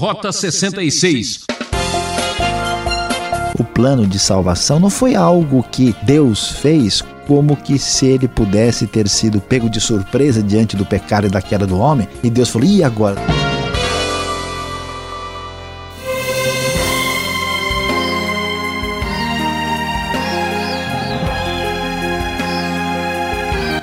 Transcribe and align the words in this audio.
Rota 0.00 0.32
66. 0.32 1.40
O 3.58 3.62
plano 3.62 4.06
de 4.06 4.18
salvação 4.18 4.80
não 4.80 4.88
foi 4.88 5.14
algo 5.14 5.62
que 5.62 5.94
Deus 6.04 6.52
fez 6.52 7.02
como 7.26 7.54
que 7.54 7.78
se 7.78 8.06
ele 8.06 8.26
pudesse 8.26 8.86
ter 8.86 9.06
sido 9.10 9.42
pego 9.42 9.68
de 9.68 9.78
surpresa 9.78 10.42
diante 10.42 10.74
do 10.74 10.86
pecado 10.86 11.26
e 11.26 11.30
da 11.30 11.42
queda 11.42 11.66
do 11.66 11.78
homem, 11.78 12.08
e 12.24 12.30
Deus 12.30 12.48
falou: 12.48 12.66
"E 12.66 12.82
agora?" 12.82 13.20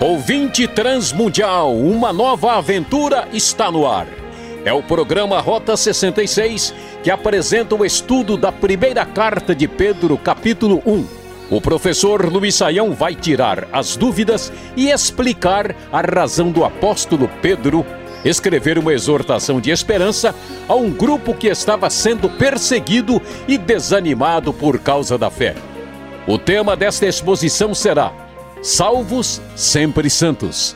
Ouvinte 0.02 0.68
Transmundial, 0.68 1.77
uma 1.77 2.11
nova 2.11 2.54
aventura 2.54 3.27
está 3.31 3.71
no 3.71 3.86
ar. 3.86 4.07
É 4.68 4.73
o 4.73 4.84
programa 4.84 5.39
Rota 5.39 5.77
66 5.77 6.73
que 7.02 7.09
apresenta 7.09 7.73
o 7.73 7.86
estudo 7.86 8.36
da 8.36 8.51
primeira 8.51 9.05
carta 9.05 9.55
de 9.55 9.65
Pedro, 9.65 10.18
capítulo 10.18 10.83
1. 10.86 11.05
O 11.50 11.61
professor 11.61 12.25
Luiz 12.25 12.55
Saião 12.55 12.92
vai 12.92 13.15
tirar 13.15 13.65
as 13.71 13.95
dúvidas 13.95 14.51
e 14.75 14.89
explicar 14.89 15.73
a 15.89 16.01
razão 16.01 16.51
do 16.51 16.65
apóstolo 16.65 17.32
Pedro 17.42 17.86
escrever 18.25 18.78
uma 18.78 18.92
exortação 18.92 19.61
de 19.61 19.71
esperança 19.71 20.36
a 20.68 20.75
um 20.75 20.92
grupo 20.92 21.34
que 21.34 21.47
estava 21.47 21.89
sendo 21.89 22.28
perseguido 22.28 23.21
e 23.47 23.57
desanimado 23.57 24.51
por 24.51 24.79
causa 24.79 25.18
da 25.18 25.29
fé. 25.29 25.56
O 26.28 26.37
tema 26.37 26.75
desta 26.75 27.06
exposição 27.06 27.73
será 27.73 28.11
Salvos 28.61 29.42
Sempre 29.56 30.09
Santos. 30.09 30.75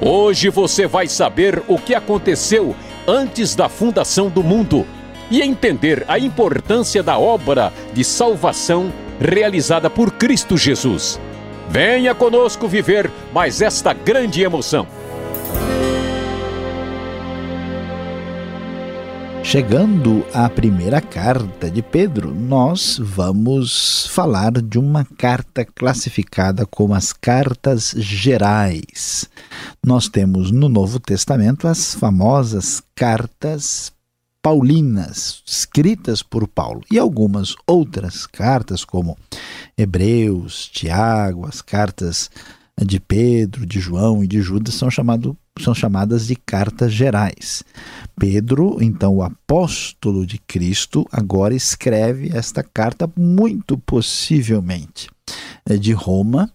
Hoje 0.00 0.48
você 0.48 0.88
vai 0.88 1.06
saber 1.06 1.62
o 1.68 1.78
que 1.78 1.94
aconteceu 1.94 2.74
antes 3.08 3.54
da 3.54 3.70
fundação 3.70 4.28
do 4.28 4.42
mundo 4.42 4.86
e 5.30 5.40
entender 5.40 6.04
a 6.06 6.18
importância 6.18 7.02
da 7.02 7.18
obra 7.18 7.72
de 7.94 8.04
salvação 8.04 8.92
realizada 9.18 9.88
por 9.88 10.12
Cristo 10.12 10.58
Jesus. 10.58 11.18
Venha 11.70 12.14
conosco 12.14 12.68
viver 12.68 13.10
mais 13.32 13.62
esta 13.62 13.94
grande 13.94 14.42
emoção. 14.42 14.86
Chegando 19.50 20.26
à 20.34 20.46
primeira 20.50 21.00
carta 21.00 21.70
de 21.70 21.80
Pedro, 21.80 22.34
nós 22.34 22.98
vamos 23.02 24.06
falar 24.08 24.52
de 24.52 24.78
uma 24.78 25.06
carta 25.06 25.64
classificada 25.64 26.66
como 26.66 26.92
as 26.92 27.14
cartas 27.14 27.94
gerais. 27.96 29.26
Nós 29.82 30.06
temos 30.06 30.50
no 30.50 30.68
Novo 30.68 31.00
Testamento 31.00 31.66
as 31.66 31.94
famosas 31.94 32.82
cartas 32.94 33.90
paulinas, 34.42 35.42
escritas 35.46 36.22
por 36.22 36.46
Paulo, 36.46 36.82
e 36.92 36.98
algumas 36.98 37.54
outras 37.66 38.26
cartas, 38.26 38.84
como 38.84 39.16
Hebreus, 39.78 40.68
Tiago, 40.68 41.46
as 41.46 41.62
cartas 41.62 42.30
de 42.84 43.00
Pedro, 43.00 43.64
de 43.64 43.80
João 43.80 44.22
e 44.22 44.26
de 44.26 44.42
Judas, 44.42 44.74
são 44.74 44.90
chamado, 44.90 45.34
são 45.64 45.74
chamadas 45.74 46.26
de 46.26 46.36
cartas 46.36 46.92
gerais. 46.92 47.62
Pedro, 48.18 48.78
então 48.80 49.16
o 49.16 49.22
apóstolo 49.22 50.26
de 50.26 50.38
Cristo, 50.38 51.06
agora 51.12 51.54
escreve 51.54 52.30
esta 52.36 52.62
carta, 52.62 53.10
muito 53.16 53.78
possivelmente 53.78 55.08
é 55.68 55.76
de 55.76 55.92
Roma, 55.92 56.50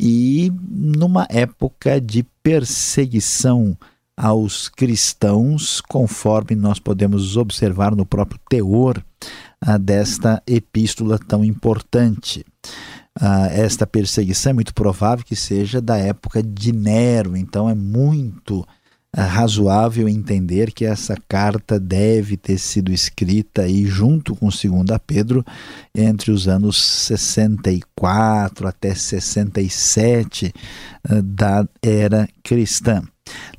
e 0.00 0.52
numa 0.68 1.26
época 1.30 2.00
de 2.00 2.24
perseguição 2.42 3.76
aos 4.16 4.68
cristãos, 4.68 5.80
conforme 5.80 6.56
nós 6.56 6.78
podemos 6.78 7.36
observar 7.36 7.94
no 7.94 8.04
próprio 8.04 8.40
teor 8.48 9.02
uh, 9.64 9.78
desta 9.78 10.42
epístola 10.46 11.18
tão 11.18 11.44
importante. 11.44 12.44
Uh, 13.20 13.50
esta 13.50 13.84
perseguição 13.84 14.50
é 14.50 14.52
muito 14.52 14.72
provável 14.72 15.24
que 15.24 15.34
seja 15.34 15.80
da 15.80 15.96
época 15.96 16.40
de 16.40 16.72
Nero, 16.72 17.36
então 17.36 17.68
é 17.68 17.74
muito 17.74 18.60
uh, 18.60 18.66
razoável 19.20 20.08
entender 20.08 20.70
que 20.72 20.84
essa 20.84 21.16
carta 21.28 21.80
deve 21.80 22.36
ter 22.36 22.58
sido 22.58 22.92
escrita 22.92 23.62
aí 23.62 23.86
junto 23.86 24.36
com 24.36 24.46
2 24.46 24.62
Pedro 25.04 25.44
entre 25.92 26.30
os 26.30 26.46
anos 26.46 26.80
64 26.80 28.68
até 28.68 28.94
67 28.94 30.52
uh, 31.10 31.20
da 31.20 31.66
era 31.82 32.28
cristã. 32.44 33.02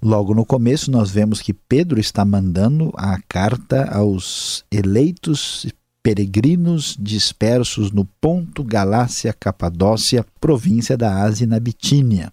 Logo 0.02 0.34
no 0.34 0.46
começo, 0.46 0.90
nós 0.90 1.12
vemos 1.12 1.42
que 1.42 1.54
Pedro 1.54 2.00
está 2.00 2.24
mandando 2.24 2.94
a 2.96 3.20
carta 3.28 3.90
aos 3.94 4.64
eleitos 4.72 5.68
peregrinos 6.02 6.96
dispersos 7.00 7.92
no 7.92 8.06
Ponto, 8.06 8.64
Galácia, 8.64 9.34
Capadócia, 9.34 10.26
província 10.40 10.98
da 10.98 11.22
Ásia 11.22 11.44
e 11.44 11.48
na 11.48 11.60
Bitínia, 11.60 12.32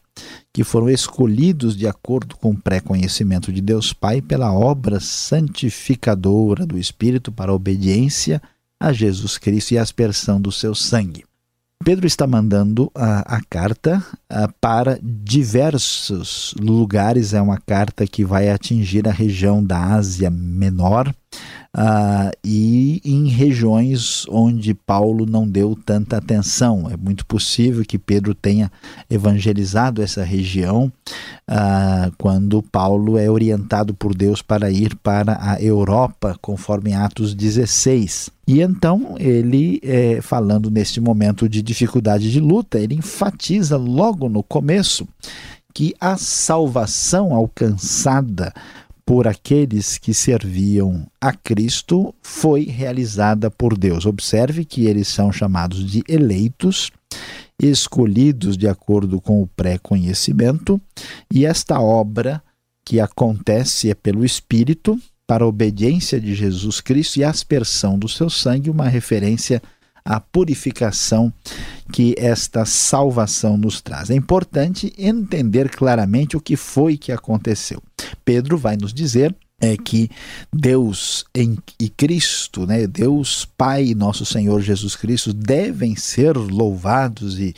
que 0.53 0.65
foram 0.65 0.89
escolhidos 0.89 1.77
de 1.77 1.87
acordo 1.87 2.37
com 2.37 2.51
o 2.51 2.57
pré-conhecimento 2.57 3.53
de 3.53 3.61
Deus 3.61 3.93
Pai 3.93 4.23
pela 4.23 4.53
obra 4.53 5.01
santificadora 5.01 6.65
do 6.65 6.79
Espírito 6.79 7.33
para 7.33 7.51
a 7.51 7.55
obediência 7.55 8.41
a 8.79 8.93
Jesus 8.93 9.39
Cristo 9.39 9.73
e 9.73 9.79
a 9.79 9.83
aspersão 9.83 10.41
do 10.41 10.53
seu 10.53 10.75
sangue. 10.75 11.25
Pedro 11.85 12.07
está 12.07 12.27
mandando 12.27 12.91
a, 12.95 13.37
a 13.37 13.41
carta 13.49 14.05
a, 14.29 14.49
para 14.61 14.99
diversos 15.03 16.55
lugares. 16.59 17.35
É 17.35 17.41
uma 17.41 17.59
carta 17.59 18.07
que 18.07 18.25
vai 18.25 18.49
atingir 18.49 19.07
a 19.07 19.13
região 19.13 19.63
da 19.63 19.79
Ásia 19.95 20.31
Menor, 20.31 21.15
uh, 21.77 22.35
e 22.43 23.03
em 23.05 23.29
regiões 23.29 24.25
onde 24.31 24.73
Paulo 24.73 25.27
não 25.27 25.47
deu 25.47 25.77
tanta 25.77 26.17
atenção. 26.17 26.89
É 26.91 26.97
muito 26.97 27.27
possível 27.27 27.85
que 27.87 27.99
Pedro 27.99 28.35
tenha 28.35 28.73
evangelizado 29.11 30.03
essa 30.03 30.25
região 30.25 30.91
uh, 31.49 32.11
quando 32.17 32.63
Paulo 32.63 33.19
é 33.19 33.31
orientado 33.31 33.93
por 33.93 34.15
Deus 34.15 34.41
para 34.41 34.71
ir 34.71 34.97
para 34.97 35.39
a 35.41 35.61
Europa, 35.63 36.37
conforme 36.41 36.95
Atos 36.95 37.35
16. 37.35 38.31
E 38.49 38.61
então 38.61 39.17
ele, 39.19 39.81
é, 39.83 40.21
falando 40.23 40.71
neste 40.71 41.01
momento 41.01 41.49
de 41.49 41.61
dificuldade 41.61 42.31
de 42.31 42.41
luta, 42.41 42.79
ele 42.79 42.95
enfatiza 42.95 43.77
logo 43.77 44.29
no 44.29 44.43
começo 44.43 45.07
que 45.75 45.95
a 46.01 46.17
salvação 46.17 47.35
alcançada 47.35 48.55
por 49.07 49.29
aqueles 49.29 49.99
que 49.99 50.13
serviam 50.13 51.07
a 51.21 51.33
Cristo 51.33 52.13
foi 52.21 52.65
realizada 52.65 53.49
por 53.49 53.79
Deus. 53.79 54.05
Observe 54.05 54.65
que 54.65 54.87
eles 54.87 55.07
são 55.07 55.31
chamados 55.31 55.89
de 55.89 56.03
eleitos, 56.09 56.91
escolhidos 57.57 58.57
de 58.57 58.67
acordo 58.67 59.21
com 59.21 59.41
o 59.41 59.47
pré-conhecimento, 59.47 60.81
e 61.33 61.47
esta 61.47 61.81
obra 61.81 62.43
que 62.85 62.99
acontece 62.99 63.89
é 63.91 63.95
pelo 63.95 64.25
Espírito, 64.25 65.01
para 65.25 65.45
a 65.45 65.49
obediência 65.49 66.21
de 66.21 66.35
Jesus 66.35 66.81
Cristo 66.81 67.19
e 67.19 67.25
a 67.25 67.31
aspersão 67.31 67.97
do 67.97 68.09
seu 68.09 68.29
sangue, 68.29 68.71
uma 68.71 68.89
referência 68.89 69.63
à 70.05 70.21
purificação 70.21 71.33
que 71.93 72.15
esta 72.17 72.65
salvação 72.65 73.57
nos 73.57 73.81
traz. 73.81 74.11
É 74.11 74.15
importante 74.15 74.93
entender 74.97 75.69
claramente 75.69 76.37
o 76.37 76.41
que 76.41 76.57
foi 76.57 76.97
que 76.97 77.11
aconteceu. 77.11 77.83
Pedro 78.27 78.59
vai 78.59 78.77
nos 78.77 78.93
dizer 78.93 79.35
é 79.59 79.75
que 79.77 80.11
Deus 80.53 81.25
em, 81.35 81.57
e 81.81 81.89
Cristo, 81.89 82.67
né, 82.67 82.87
Deus 82.87 83.47
Pai 83.57 83.95
nosso 83.95 84.27
Senhor 84.27 84.61
Jesus 84.61 84.95
Cristo, 84.97 85.33
devem 85.33 85.97
ser 85.97 86.37
louvados 86.37 87.39
e, 87.39 87.55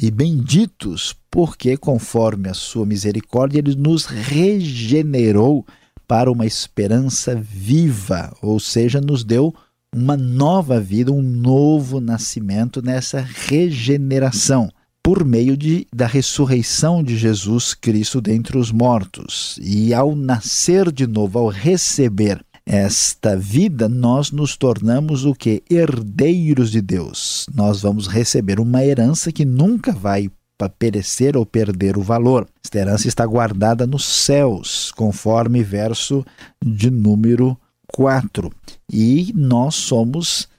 e 0.00 0.10
benditos, 0.12 1.16
porque 1.28 1.76
conforme 1.76 2.48
a 2.48 2.54
sua 2.54 2.86
misericórdia, 2.86 3.58
ele 3.58 3.74
nos 3.74 4.04
regenerou 4.04 5.66
para 6.06 6.30
uma 6.30 6.46
esperança 6.46 7.34
viva, 7.34 8.32
ou 8.42 8.60
seja, 8.60 9.00
nos 9.00 9.24
deu 9.24 9.52
uma 9.92 10.16
nova 10.16 10.80
vida, 10.80 11.10
um 11.10 11.22
novo 11.22 12.00
nascimento 12.00 12.80
nessa 12.80 13.20
regeneração 13.20 14.70
por 15.02 15.24
meio 15.24 15.56
de, 15.56 15.86
da 15.94 16.06
ressurreição 16.06 17.02
de 17.02 17.16
Jesus 17.16 17.74
Cristo 17.74 18.20
dentre 18.20 18.58
os 18.58 18.70
mortos. 18.70 19.58
E 19.62 19.94
ao 19.94 20.14
nascer 20.14 20.92
de 20.92 21.06
novo, 21.06 21.38
ao 21.38 21.48
receber 21.48 22.44
esta 22.66 23.36
vida, 23.36 23.88
nós 23.88 24.30
nos 24.30 24.56
tornamos 24.56 25.24
o 25.24 25.34
que? 25.34 25.62
Herdeiros 25.68 26.70
de 26.70 26.80
Deus. 26.80 27.46
Nós 27.54 27.80
vamos 27.82 28.06
receber 28.06 28.60
uma 28.60 28.84
herança 28.84 29.32
que 29.32 29.44
nunca 29.44 29.92
vai 29.92 30.30
perecer 30.78 31.36
ou 31.36 31.46
perder 31.46 31.96
o 31.96 32.02
valor. 32.02 32.46
Esta 32.62 32.78
herança 32.78 33.08
está 33.08 33.24
guardada 33.24 33.86
nos 33.86 34.04
céus, 34.04 34.92
conforme 34.92 35.62
verso 35.62 36.24
de 36.62 36.90
número 36.90 37.58
4. 37.94 38.52
E 38.92 39.32
nós 39.34 39.74
somos 39.74 40.49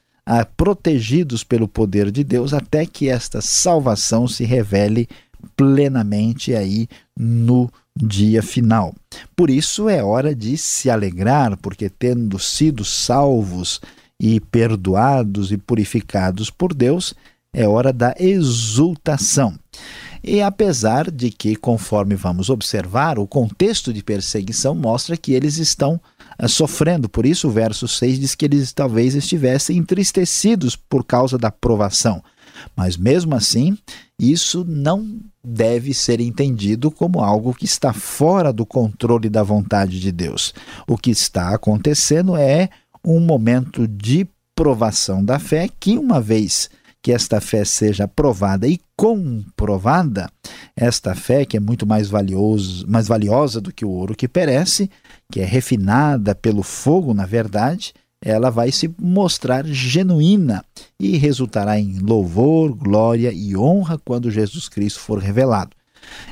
protegidos 0.55 1.43
pelo 1.43 1.67
poder 1.67 2.11
de 2.11 2.23
Deus 2.23 2.53
até 2.53 2.85
que 2.85 3.09
esta 3.09 3.41
salvação 3.41 4.27
se 4.27 4.43
revele 4.45 5.07
plenamente 5.55 6.53
aí 6.55 6.87
no 7.17 7.71
dia 7.95 8.41
final. 8.41 8.93
Por 9.35 9.49
isso 9.49 9.89
é 9.89 10.03
hora 10.03 10.33
de 10.33 10.57
se 10.57 10.89
alegrar, 10.89 11.57
porque 11.57 11.89
tendo 11.89 12.39
sido 12.39 12.85
salvos 12.85 13.81
e 14.19 14.39
perdoados 14.39 15.51
e 15.51 15.57
purificados 15.57 16.49
por 16.49 16.73
Deus, 16.73 17.13
é 17.53 17.67
hora 17.67 17.91
da 17.91 18.15
exultação. 18.19 19.57
E 20.23 20.41
apesar 20.41 21.09
de 21.09 21.31
que, 21.31 21.55
conforme 21.55 22.15
vamos 22.15 22.49
observar, 22.49 23.17
o 23.17 23.25
contexto 23.25 23.91
de 23.91 24.03
perseguição 24.03 24.75
mostra 24.75 25.17
que 25.17 25.33
eles 25.33 25.57
estão 25.57 25.99
sofrendo. 26.47 27.07
Por 27.07 27.25
isso, 27.25 27.47
o 27.47 27.51
verso 27.51 27.87
6 27.87 28.19
diz 28.19 28.35
que 28.35 28.45
eles 28.45 28.71
talvez 28.73 29.15
estivessem 29.15 29.77
entristecidos 29.77 30.75
por 30.75 31.05
causa 31.05 31.37
da 31.37 31.51
provação. 31.51 32.23
Mas 32.75 32.97
mesmo 32.97 33.35
assim, 33.35 33.77
isso 34.19 34.65
não 34.67 35.19
deve 35.43 35.93
ser 35.93 36.19
entendido 36.19 36.91
como 36.91 37.21
algo 37.21 37.53
que 37.53 37.65
está 37.65 37.93
fora 37.93 38.53
do 38.53 38.65
controle 38.65 39.29
da 39.29 39.43
vontade 39.43 39.99
de 39.99 40.11
Deus. 40.11 40.53
O 40.87 40.97
que 40.97 41.11
está 41.11 41.53
acontecendo 41.53 42.35
é 42.35 42.69
um 43.03 43.19
momento 43.19 43.87
de 43.87 44.27
provação 44.55 45.23
da 45.23 45.39
fé 45.39 45.67
que, 45.79 45.97
uma 45.97 46.21
vez 46.21 46.69
que 47.01 47.11
esta 47.11 47.41
fé 47.41 47.65
seja 47.65 48.07
provada 48.07 48.67
e 48.67 48.79
comprovada, 49.01 50.29
esta 50.75 51.15
fé 51.15 51.43
que 51.43 51.57
é 51.57 51.59
muito 51.59 51.87
mais, 51.87 52.07
valioso, 52.07 52.85
mais 52.87 53.07
valiosa 53.07 53.59
do 53.59 53.73
que 53.73 53.83
o 53.83 53.89
ouro 53.89 54.15
que 54.15 54.27
perece, 54.27 54.91
que 55.31 55.39
é 55.39 55.43
refinada 55.43 56.35
pelo 56.35 56.61
fogo, 56.61 57.11
na 57.11 57.25
verdade, 57.25 57.95
ela 58.23 58.51
vai 58.51 58.71
se 58.71 58.93
mostrar 58.99 59.65
genuína 59.65 60.63
e 60.99 61.17
resultará 61.17 61.79
em 61.79 61.97
louvor, 61.97 62.75
glória 62.75 63.31
e 63.33 63.57
honra 63.57 63.97
quando 63.97 64.29
Jesus 64.29 64.69
Cristo 64.69 64.99
for 64.99 65.17
revelado. 65.17 65.75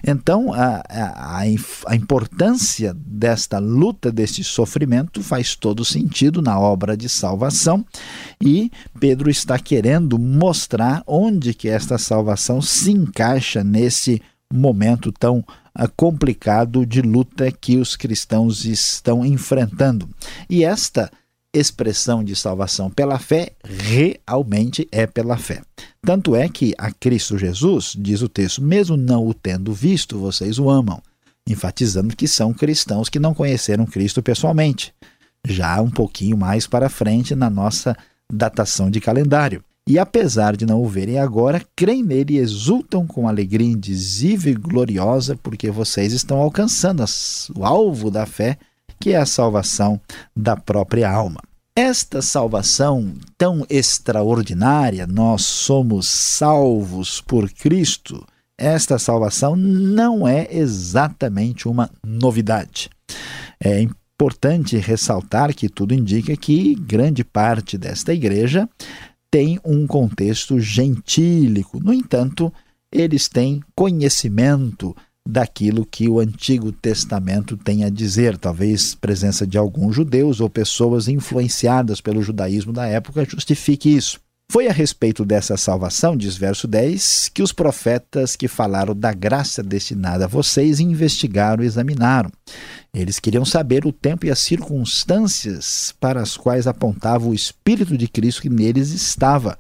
Então, 0.06 0.54
a, 0.54 0.82
a, 0.90 1.40
a, 1.88 1.96
importância 1.96 2.94
desta 2.96 3.60
luta, 3.60 4.12
deste 4.12 4.44
sofrimento, 4.44 5.22
faz 5.22 5.56
todo 5.56 5.86
sentido 5.86 6.42
na 6.42 6.60
obra 6.60 6.96
de 6.96 7.10
salvação 7.10 7.86
e 8.42 8.72
Pedro 9.00 9.30
está 9.30 9.58
querendo 9.60 10.18
mostrar 10.18 11.04
onde 11.06 11.54
que 11.54 11.68
esta 11.68 11.98
salvação 11.98 12.62
se 12.62 12.92
encaixa 12.92 13.64
nesse 13.64 14.22
momento 14.52 15.12
tão 15.12 15.44
ah, 15.74 15.88
complicado 15.88 16.86
de 16.86 17.02
luta 17.02 17.52
que 17.52 17.78
os 17.78 17.96
cristãos 17.96 18.66
estão 18.66 19.26
enfrentando. 19.26 20.10
E 20.50 20.64
esta 20.64 21.12
expressão 21.54 22.24
de 22.24 22.36
salvação 22.36 22.90
pela 22.90 23.18
fé 23.18 23.52
realmente 23.64 24.88
é 24.92 25.08
pela 25.08 25.38
fé. 25.38 25.62
Tanto 26.02 26.36
é 26.36 26.48
que 26.48 26.74
a 26.78 26.92
Cristo 26.92 27.38
Jesus, 27.38 27.96
diz 27.98 28.22
o 28.22 28.30
texto, 28.30 28.62
mesmo 28.62 28.96
não 28.96 29.28
o 29.28 29.34
tendo 29.34 29.74
visto, 29.74 30.18
vocês 30.18 30.58
o 30.58 30.70
amam, 30.70 31.02
enfatizando 31.48 32.16
que 32.16 32.28
são 32.28 32.54
cristãos 32.54 33.10
que 33.10 33.20
não 33.20 33.34
conheceram 33.34 33.86
Cristo 33.86 34.24
pessoalmente, 34.24 34.94
já 35.46 35.82
um 35.82 35.90
pouquinho 35.90 36.38
mais 36.38 36.66
para 36.66 36.90
frente 36.90 37.36
na 37.36 37.50
nossa 37.50 37.96
datação 38.32 38.90
de 38.90 39.02
calendário. 39.02 39.64
E 39.88 39.98
apesar 39.98 40.56
de 40.56 40.66
não 40.66 40.82
o 40.84 40.88
verem 40.88 41.18
agora, 41.18 41.66
creem 41.76 42.04
nele 42.04 42.36
e 42.36 42.38
exultam 42.38 43.08
com 43.08 43.28
alegria 43.28 43.68
indizível 43.68 44.54
e 44.54 44.56
gloriosa, 44.56 45.36
porque 45.36 45.72
vocês 45.72 46.14
estão 46.14 46.38
alcançando 46.38 47.04
o 47.56 47.66
alvo 47.66 48.12
da 48.12 48.26
fé 48.26 48.58
que 49.00 49.12
é 49.12 49.18
a 49.18 49.26
salvação 49.26 50.00
da 50.36 50.56
própria 50.56 51.10
alma. 51.10 51.42
Esta 51.82 52.22
salvação 52.22 53.14
tão 53.38 53.66
extraordinária, 53.70 55.08
nós 55.08 55.46
somos 55.46 56.10
salvos 56.10 57.22
por 57.22 57.50
Cristo, 57.50 58.22
esta 58.58 59.00
salvação 59.00 59.56
não 59.56 60.28
é 60.28 60.46
exatamente 60.52 61.70
uma 61.70 61.90
novidade. 62.06 62.90
É 63.64 63.82
importante 63.82 64.76
ressaltar 64.76 65.56
que 65.56 65.70
tudo 65.70 65.94
indica 65.94 66.36
que 66.36 66.76
grande 66.76 67.24
parte 67.24 67.78
desta 67.78 68.14
igreja 68.14 68.68
tem 69.32 69.58
um 69.64 69.88
contexto 69.88 70.60
gentílico. 70.60 71.80
No 71.82 71.94
entanto, 71.94 72.54
eles 72.92 73.30
têm 73.30 73.64
conhecimento 73.74 74.94
daquilo 75.28 75.86
que 75.86 76.10
o 76.10 76.20
Antigo 76.20 76.72
Testamento 76.72 77.56
tem 77.56 77.84
a 77.84 77.90
dizer, 77.90 78.38
talvez 78.38 78.96
presença 78.96 79.46
de 79.46 79.58
alguns 79.58 79.96
judeus 79.96 80.42
ou 80.42 80.50
pessoas 80.50 81.08
influenciadas 81.08 82.02
pelo 82.02 82.24
judaísmo 82.24 82.74
da 82.74 82.88
época 82.88 83.26
justifique 83.26 83.96
isso. 83.96 84.20
Foi 84.52 84.68
a 84.68 84.72
respeito 84.72 85.24
dessa 85.24 85.56
salvação, 85.56 86.18
diz 86.18 86.36
verso 86.36 86.68
10, 86.68 87.30
que 87.32 87.44
os 87.44 87.54
profetas 87.54 88.36
que 88.36 88.48
falaram 88.48 88.96
da 88.96 89.14
graça 89.14 89.62
destinada 89.62 90.26
a 90.26 90.28
vocês 90.28 90.80
investigaram 90.80 91.64
e 91.64 91.68
examinaram. 91.68 92.32
Eles 92.92 93.20
queriam 93.20 93.46
saber 93.46 93.86
o 93.86 93.92
tempo 93.92 94.26
e 94.26 94.32
as 94.32 94.40
circunstâncias 94.40 95.94
para 96.00 96.20
as 96.20 96.36
quais 96.36 96.66
apontava 96.66 97.28
o 97.28 97.36
Espírito 97.36 97.96
de 97.96 98.08
Cristo 98.08 98.42
que 98.42 98.50
neles 98.50 98.90
estava 98.90 99.56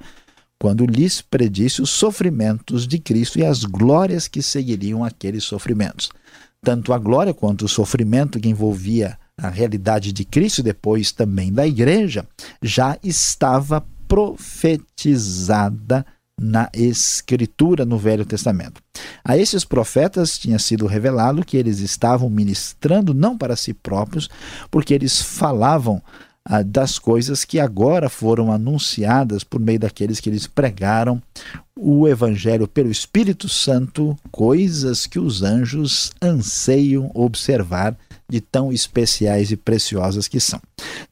quando 0.59 0.85
lhes 0.85 1.21
predisse 1.21 1.81
os 1.81 1.89
sofrimentos 1.89 2.85
de 2.85 3.00
Cristo 3.00 3.39
e 3.39 3.45
as 3.45 3.63
glórias 3.63 4.27
que 4.27 4.41
seguiriam 4.41 5.03
aqueles 5.03 5.45
sofrimentos. 5.45 6.09
Tanto 6.61 6.91
a 6.91 6.97
glória 6.97 7.33
quanto 7.33 7.63
o 7.63 7.69
sofrimento 7.69 8.39
que 8.39 8.50
envolvia 8.50 9.17
a 9.38 9.47
realidade 9.47 10.11
de 10.11 10.25
Cristo 10.25 10.59
e 10.59 10.63
depois 10.63 11.13
também 11.13 11.53
da 11.53 11.65
igreja 11.65 12.27
já 12.61 13.00
estava 13.01 13.85
profetizada 14.07 16.06
na 16.39 16.69
Escritura 16.73 17.85
no 17.85 17.97
Velho 17.97 18.25
Testamento. 18.25 18.81
A 19.23 19.38
esses 19.38 19.63
profetas 19.63 20.38
tinha 20.38 20.57
sido 20.57 20.88
revelado 20.88 21.45
que 21.45 21.57
eles 21.57 21.79
estavam 21.79 22.29
ministrando 22.29 23.13
não 23.13 23.38
para 23.38 23.56
si 23.56 23.73
próprios, 23.73 24.29
porque 24.71 24.94
eles 24.94 25.21
falavam 25.21 26.01
das 26.65 26.97
coisas 26.97 27.45
que 27.45 27.59
agora 27.59 28.09
foram 28.09 28.51
anunciadas 28.51 29.43
por 29.43 29.59
meio 29.59 29.79
daqueles 29.79 30.19
que 30.19 30.29
eles 30.29 30.47
pregaram 30.47 31.21
o 31.75 32.07
Evangelho 32.07 32.67
pelo 32.67 32.91
Espírito 32.91 33.47
Santo, 33.47 34.17
coisas 34.31 35.05
que 35.05 35.19
os 35.19 35.43
anjos 35.43 36.11
anseiam 36.21 37.11
observar 37.13 37.95
de 38.27 38.41
tão 38.41 38.71
especiais 38.71 39.51
e 39.51 39.57
preciosas 39.57 40.27
que 40.27 40.39
são. 40.39 40.59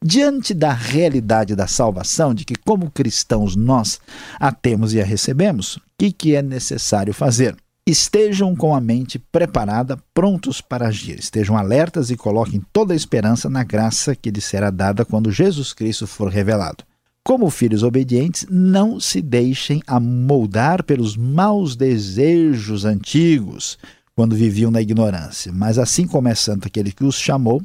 Diante 0.02 0.52
da 0.52 0.72
realidade 0.72 1.56
da 1.56 1.66
salvação, 1.66 2.34
de 2.34 2.44
que 2.44 2.54
como 2.54 2.90
cristãos 2.90 3.56
nós 3.56 4.00
a 4.38 4.52
temos 4.52 4.92
e 4.92 5.00
a 5.00 5.04
recebemos, 5.04 5.76
o 5.76 5.80
que, 5.98 6.12
que 6.12 6.34
é 6.34 6.42
necessário 6.42 7.14
fazer? 7.14 7.56
Estejam 7.90 8.54
com 8.54 8.74
a 8.74 8.80
mente 8.80 9.18
preparada, 9.18 9.98
prontos 10.12 10.60
para 10.60 10.88
agir. 10.88 11.18
Estejam 11.18 11.56
alertas 11.56 12.10
e 12.10 12.16
coloquem 12.16 12.62
toda 12.72 12.92
a 12.92 12.96
esperança 12.96 13.48
na 13.48 13.64
graça 13.64 14.14
que 14.14 14.30
lhes 14.30 14.44
será 14.44 14.70
dada 14.70 15.04
quando 15.04 15.30
Jesus 15.30 15.72
Cristo 15.72 16.06
for 16.06 16.28
revelado. 16.28 16.84
Como 17.22 17.50
filhos 17.50 17.82
obedientes, 17.82 18.46
não 18.50 18.98
se 18.98 19.20
deixem 19.20 19.82
amoldar 19.86 20.82
pelos 20.82 21.16
maus 21.16 21.76
desejos 21.76 22.84
antigos, 22.84 23.78
quando 24.14 24.34
viviam 24.34 24.70
na 24.70 24.80
ignorância. 24.80 25.52
Mas 25.52 25.78
assim 25.78 26.06
como 26.06 26.28
é 26.28 26.34
santo 26.34 26.66
aquele 26.66 26.90
que 26.90 27.04
os 27.04 27.16
chamou, 27.16 27.62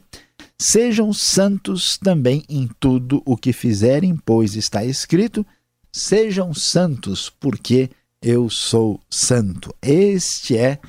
sejam 0.59 1.11
santos 1.11 1.97
também 1.97 2.43
em 2.47 2.69
tudo 2.79 3.23
o 3.25 3.35
que 3.35 3.51
fizerem, 3.51 4.15
pois 4.23 4.55
está 4.55 4.85
escrito: 4.85 5.45
sejam 5.91 6.53
santos, 6.53 7.31
porque 7.39 7.89
eu 8.23 8.49
sou 8.49 9.01
santo. 9.09 9.75
Este 9.81 10.57
é 10.57 10.79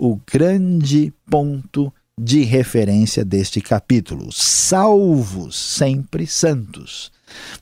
o 0.00 0.18
grande 0.30 1.12
ponto 1.30 1.92
de 2.20 2.42
referência 2.42 3.24
deste 3.24 3.60
capítulo. 3.60 4.30
Salvos, 4.32 5.56
sempre 5.56 6.26
santos. 6.26 7.12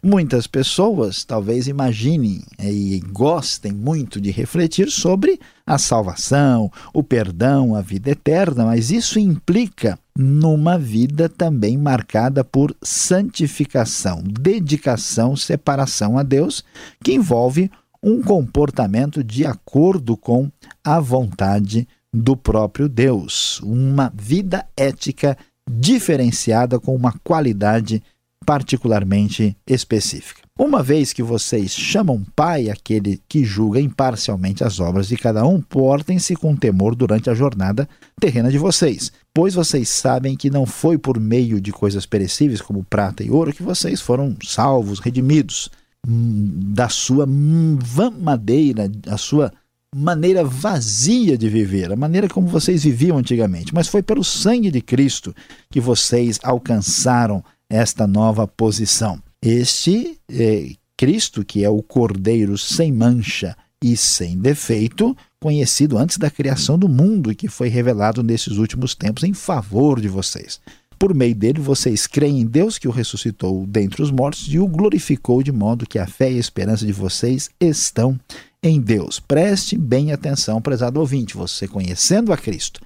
Muitas 0.02 0.46
pessoas 0.46 1.24
talvez 1.24 1.68
imaginem 1.68 2.42
e 2.58 3.00
gostem 3.10 3.70
muito 3.70 4.18
de 4.18 4.30
refletir 4.30 4.90
sobre 4.90 5.38
a 5.66 5.76
salvação, 5.76 6.72
o 6.94 7.02
perdão, 7.02 7.74
a 7.74 7.82
vida 7.82 8.10
eterna, 8.10 8.64
mas 8.64 8.90
isso 8.90 9.18
implica 9.18 9.98
numa 10.16 10.78
vida 10.78 11.28
também 11.28 11.76
marcada 11.76 12.42
por 12.42 12.74
santificação, 12.82 14.24
dedicação, 14.24 15.36
separação 15.36 16.16
a 16.16 16.22
Deus, 16.22 16.64
que 17.04 17.12
envolve 17.12 17.70
um 18.02 18.22
comportamento 18.22 19.22
de 19.24 19.44
acordo 19.44 20.16
com 20.16 20.50
a 20.84 21.00
vontade 21.00 21.86
do 22.12 22.36
próprio 22.36 22.88
Deus, 22.88 23.60
uma 23.60 24.12
vida 24.14 24.66
ética 24.76 25.36
diferenciada 25.70 26.78
com 26.80 26.94
uma 26.94 27.12
qualidade 27.22 28.02
particularmente 28.46 29.54
específica. 29.66 30.40
Uma 30.58 30.82
vez 30.82 31.12
que 31.12 31.22
vocês 31.22 31.70
chamam 31.70 32.24
pai 32.34 32.70
aquele 32.70 33.20
que 33.28 33.44
julga 33.44 33.80
imparcialmente 33.80 34.64
as 34.64 34.80
obras 34.80 35.06
de 35.06 35.16
cada 35.16 35.46
um, 35.46 35.60
portem-se 35.60 36.34
com 36.34 36.56
temor 36.56 36.96
durante 36.96 37.28
a 37.28 37.34
jornada 37.34 37.88
terrena 38.18 38.50
de 38.50 38.58
vocês, 38.58 39.12
pois 39.32 39.54
vocês 39.54 39.88
sabem 39.88 40.34
que 40.34 40.50
não 40.50 40.66
foi 40.66 40.98
por 40.98 41.20
meio 41.20 41.60
de 41.60 41.70
coisas 41.70 42.06
perecíveis 42.06 42.60
como 42.60 42.82
prata 42.82 43.22
e 43.22 43.30
ouro 43.30 43.52
que 43.52 43.62
vocês 43.62 44.00
foram 44.00 44.34
salvos, 44.42 44.98
redimidos 44.98 45.70
da 46.06 46.88
sua 46.88 47.26
madeira, 47.26 48.90
a 49.06 49.16
sua 49.16 49.52
maneira 49.94 50.44
vazia 50.44 51.36
de 51.36 51.48
viver, 51.48 51.92
a 51.92 51.96
maneira 51.96 52.28
como 52.28 52.46
vocês 52.46 52.84
viviam 52.84 53.18
antigamente, 53.18 53.74
mas 53.74 53.88
foi 53.88 54.02
pelo 54.02 54.22
sangue 54.22 54.70
de 54.70 54.80
Cristo 54.80 55.34
que 55.70 55.80
vocês 55.80 56.38
alcançaram 56.42 57.42
esta 57.70 58.06
nova 58.06 58.46
posição. 58.46 59.20
Este 59.42 60.18
é, 60.30 60.72
Cristo, 60.96 61.44
que 61.44 61.64
é 61.64 61.70
o 61.70 61.82
Cordeiro 61.82 62.58
sem 62.58 62.92
mancha 62.92 63.56
e 63.82 63.96
sem 63.96 64.36
defeito, 64.36 65.16
conhecido 65.40 65.96
antes 65.96 66.18
da 66.18 66.30
criação 66.30 66.78
do 66.78 66.88
mundo 66.88 67.30
e 67.30 67.34
que 67.34 67.48
foi 67.48 67.68
revelado 67.68 68.22
nesses 68.22 68.56
últimos 68.56 68.94
tempos 68.94 69.22
em 69.22 69.32
favor 69.32 70.00
de 70.00 70.08
vocês. 70.08 70.60
Por 70.98 71.14
meio 71.14 71.34
dele, 71.34 71.60
vocês 71.60 72.08
creem 72.08 72.40
em 72.40 72.46
Deus 72.46 72.76
que 72.76 72.88
o 72.88 72.90
ressuscitou 72.90 73.64
dentre 73.66 74.02
os 74.02 74.10
mortos 74.10 74.46
e 74.48 74.58
o 74.58 74.66
glorificou, 74.66 75.42
de 75.42 75.52
modo 75.52 75.86
que 75.86 75.98
a 75.98 76.06
fé 76.06 76.32
e 76.32 76.36
a 76.36 76.40
esperança 76.40 76.84
de 76.84 76.92
vocês 76.92 77.48
estão 77.60 78.18
em 78.60 78.80
Deus. 78.80 79.20
Preste 79.20 79.78
bem 79.78 80.10
atenção, 80.10 80.60
prezado 80.60 80.98
ouvinte. 80.98 81.36
Você 81.36 81.68
conhecendo 81.68 82.32
a 82.32 82.36
Cristo 82.36 82.80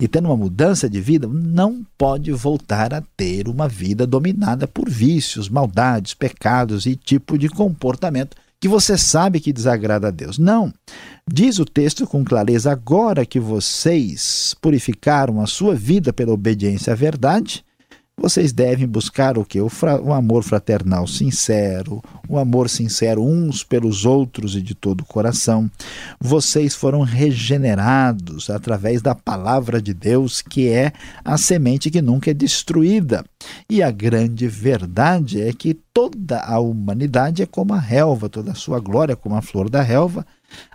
e 0.00 0.08
tendo 0.08 0.26
uma 0.26 0.36
mudança 0.36 0.88
de 0.88 0.98
vida, 0.98 1.28
não 1.28 1.84
pode 1.98 2.32
voltar 2.32 2.94
a 2.94 3.02
ter 3.16 3.48
uma 3.48 3.68
vida 3.68 4.06
dominada 4.06 4.66
por 4.66 4.88
vícios, 4.88 5.50
maldades, 5.50 6.14
pecados 6.14 6.86
e 6.86 6.96
tipo 6.96 7.36
de 7.36 7.50
comportamento 7.50 8.34
que 8.60 8.68
você 8.68 8.98
sabe 8.98 9.40
que 9.40 9.52
desagrada 9.52 10.08
a 10.08 10.10
Deus. 10.10 10.38
Não. 10.38 10.72
Diz 11.30 11.58
o 11.58 11.64
texto 11.64 12.06
com 12.06 12.24
clareza: 12.24 12.70
agora 12.70 13.26
que 13.26 13.38
vocês 13.38 14.54
purificaram 14.60 15.40
a 15.40 15.46
sua 15.46 15.74
vida 15.74 16.12
pela 16.12 16.32
obediência 16.32 16.92
à 16.92 16.96
verdade, 16.96 17.64
vocês 18.18 18.52
devem 18.52 18.86
buscar 18.86 19.38
o 19.38 19.44
que? 19.44 19.60
O, 19.60 19.70
o, 20.02 20.12
amor 20.12 20.42
fraternal 20.42 21.06
sincero, 21.06 22.02
o 22.28 22.36
amor 22.36 22.68
sincero 22.68 23.24
uns 23.24 23.62
pelos 23.62 24.04
outros 24.04 24.56
e 24.56 24.60
de 24.60 24.74
todo 24.74 25.02
o 25.02 25.06
coração. 25.06 25.70
Vocês 26.20 26.74
foram 26.74 27.02
regenerados 27.02 28.50
através 28.50 29.00
da 29.00 29.14
palavra 29.14 29.80
de 29.80 29.94
Deus, 29.94 30.42
que 30.42 30.68
é 30.68 30.92
a 31.24 31.38
semente 31.38 31.90
que 31.90 32.02
nunca 32.02 32.32
é 32.32 32.34
destruída. 32.34 33.24
E 33.70 33.82
a 33.82 33.90
grande 33.90 34.48
verdade 34.48 35.40
é 35.40 35.52
que 35.52 35.72
toda 35.72 36.40
a 36.40 36.58
humanidade 36.58 37.42
é 37.42 37.46
como 37.46 37.72
a 37.72 37.78
relva, 37.78 38.28
toda 38.28 38.50
a 38.50 38.56
sua 38.56 38.80
glória 38.80 39.12
é 39.12 39.16
como 39.16 39.36
a 39.36 39.42
flor 39.42 39.70
da 39.70 39.80
relva. 39.80 40.26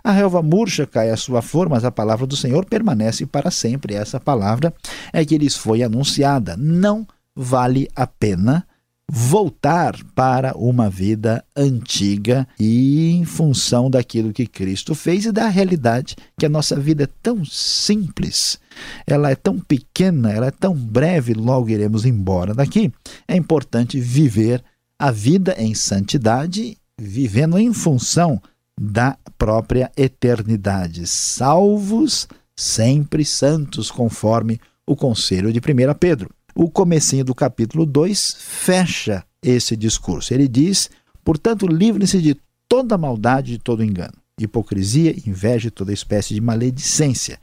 A 0.02 0.12
relva 0.12 0.40
murcha 0.40 0.86
cai 0.86 1.10
a 1.10 1.16
sua 1.16 1.42
flor, 1.42 1.68
mas 1.68 1.84
a 1.84 1.90
palavra 1.90 2.26
do 2.26 2.36
Senhor 2.36 2.64
permanece 2.64 3.26
para 3.26 3.50
sempre. 3.50 3.94
Essa 3.94 4.20
palavra 4.20 4.72
é 5.12 5.24
que 5.24 5.36
lhes 5.36 5.56
foi 5.56 5.82
anunciada. 5.82 6.56
Não 6.56 7.06
vale 7.36 7.88
a 7.94 8.06
pena 8.06 8.66
voltar 9.10 10.02
para 10.14 10.56
uma 10.56 10.88
vida 10.88 11.44
antiga 11.54 12.48
e 12.58 13.10
em 13.10 13.24
função 13.24 13.90
daquilo 13.90 14.32
que 14.32 14.46
Cristo 14.46 14.94
fez 14.94 15.26
e 15.26 15.32
da 15.32 15.48
realidade 15.48 16.16
que 16.38 16.46
a 16.46 16.48
nossa 16.48 16.78
vida 16.78 17.04
é 17.04 17.08
tão 17.22 17.44
simples, 17.44 18.58
ela 19.06 19.30
é 19.30 19.34
tão 19.34 19.60
pequena, 19.60 20.32
ela 20.32 20.46
é 20.46 20.50
tão 20.50 20.74
breve, 20.74 21.34
logo 21.34 21.68
iremos 21.68 22.06
embora 22.06 22.54
daqui. 22.54 22.90
É 23.28 23.36
importante 23.36 24.00
viver 24.00 24.64
a 24.98 25.10
vida 25.10 25.54
em 25.58 25.74
santidade, 25.74 26.78
vivendo 26.98 27.58
em 27.58 27.72
função 27.72 28.40
da 28.80 29.18
própria 29.36 29.92
eternidade, 29.96 31.06
salvos 31.06 32.26
sempre 32.56 33.24
santos, 33.24 33.90
conforme 33.90 34.60
o 34.86 34.96
conselho 34.96 35.52
de 35.52 35.58
1 35.58 35.94
Pedro. 35.98 36.30
O 36.56 36.70
comecinho 36.70 37.24
do 37.24 37.34
capítulo 37.34 37.84
2 37.84 38.36
fecha 38.38 39.24
esse 39.42 39.76
discurso. 39.76 40.32
Ele 40.32 40.46
diz: 40.46 40.88
"Portanto, 41.24 41.66
livrem-se 41.66 42.22
de 42.22 42.36
toda 42.68 42.96
maldade 42.96 43.52
de 43.52 43.58
todo 43.58 43.82
engano, 43.82 44.14
hipocrisia, 44.40 45.14
inveja 45.26 45.68
e 45.68 45.70
toda 45.72 45.92
espécie 45.92 46.32
de 46.32 46.40
maledicência. 46.40 47.40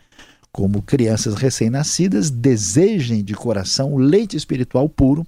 Como 0.51 0.81
crianças 0.81 1.35
recém-nascidas, 1.35 2.29
desejem 2.29 3.23
de 3.23 3.33
coração 3.33 3.93
o 3.93 3.97
leite 3.97 4.37
espiritual 4.37 4.87
puro, 4.87 5.25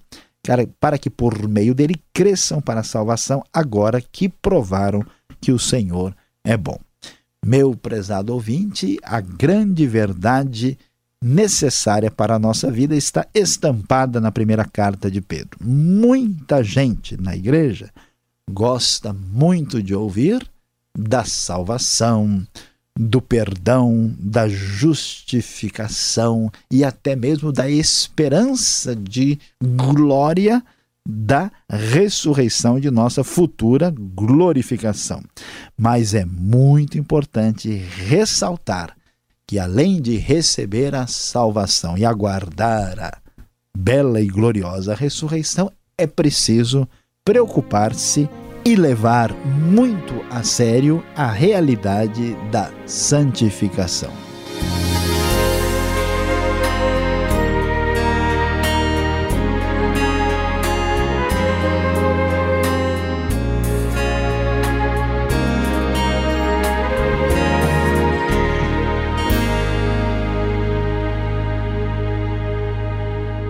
para 0.79 0.97
que 0.97 1.09
por 1.09 1.47
meio 1.47 1.75
dele 1.75 1.95
cresçam 2.13 2.61
para 2.61 2.81
a 2.81 2.83
salvação, 2.83 3.43
agora 3.53 4.01
que 4.01 4.29
provaram 4.29 5.05
que 5.41 5.51
o 5.51 5.59
Senhor 5.59 6.15
é 6.43 6.55
bom." 6.55 6.79
Meu 7.45 7.75
prezado 7.75 8.33
ouvinte, 8.33 8.97
a 9.03 9.19
grande 9.19 9.85
verdade 9.85 10.77
necessária 11.23 12.11
para 12.11 12.35
a 12.35 12.39
nossa 12.39 12.69
vida 12.69 12.95
está 12.95 13.25
estampada 13.33 14.19
na 14.19 14.29
primeira 14.29 14.65
carta 14.65 15.09
de 15.09 15.21
Pedro. 15.21 15.57
Muita 15.63 16.61
gente 16.61 17.15
na 17.15 17.33
igreja 17.33 17.89
gosta 18.51 19.13
muito 19.13 19.81
de 19.81 19.95
ouvir 19.95 20.45
da 20.95 21.23
salvação, 21.23 22.45
do 22.95 23.21
perdão, 23.21 24.13
da 24.19 24.49
justificação 24.49 26.51
e 26.69 26.83
até 26.83 27.15
mesmo 27.15 27.53
da 27.53 27.69
esperança 27.69 28.93
de 28.93 29.39
glória 29.61 30.61
da 31.07 31.49
ressurreição 31.69 32.79
de 32.79 32.91
nossa 32.91 33.23
futura 33.23 33.93
glorificação. 33.97 35.23
Mas 35.77 36.13
é 36.13 36.25
muito 36.25 36.97
importante 36.97 37.69
ressaltar 37.69 38.93
que 39.53 39.59
além 39.59 40.01
de 40.01 40.17
receber 40.17 40.95
a 40.95 41.05
salvação 41.05 41.95
e 41.95 42.03
aguardar 42.03 42.99
a 42.99 43.17
bela 43.77 44.19
e 44.19 44.25
gloriosa 44.25 44.95
ressurreição, 44.95 45.71
é 45.95 46.07
preciso 46.07 46.89
preocupar-se 47.23 48.27
e 48.65 48.75
levar 48.75 49.31
muito 49.31 50.15
a 50.31 50.41
sério 50.41 51.05
a 51.15 51.29
realidade 51.29 52.35
da 52.51 52.71
santificação. 52.87 54.22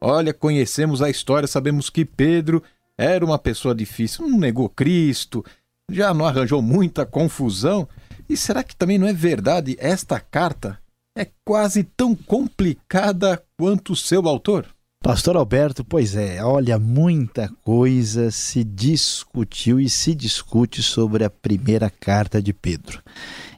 olha, 0.00 0.32
conhecemos 0.32 1.02
a 1.02 1.10
história, 1.10 1.46
sabemos 1.46 1.90
que 1.90 2.06
Pedro 2.06 2.62
era 2.96 3.22
uma 3.22 3.38
pessoa 3.38 3.74
difícil, 3.74 4.26
não 4.26 4.38
negou 4.38 4.66
Cristo, 4.70 5.44
já 5.90 6.14
não 6.14 6.24
arranjou 6.24 6.62
muita 6.62 7.04
confusão. 7.04 7.86
E 8.26 8.34
será 8.34 8.64
que 8.64 8.74
também 8.74 8.96
não 8.96 9.06
é 9.06 9.12
verdade 9.12 9.76
esta 9.78 10.18
carta 10.18 10.78
é 11.14 11.28
quase 11.44 11.84
tão 11.84 12.14
complicada 12.14 13.44
quanto 13.58 13.92
o 13.92 13.96
seu 13.96 14.26
autor? 14.26 14.66
Pastor 15.02 15.36
Alberto, 15.36 15.84
pois 15.84 16.14
é, 16.14 16.44
olha, 16.44 16.78
muita 16.78 17.48
coisa 17.64 18.30
se 18.30 18.62
discutiu 18.62 19.80
e 19.80 19.90
se 19.90 20.14
discute 20.14 20.80
sobre 20.80 21.24
a 21.24 21.28
primeira 21.28 21.90
carta 21.90 22.40
de 22.40 22.52
Pedro. 22.52 23.02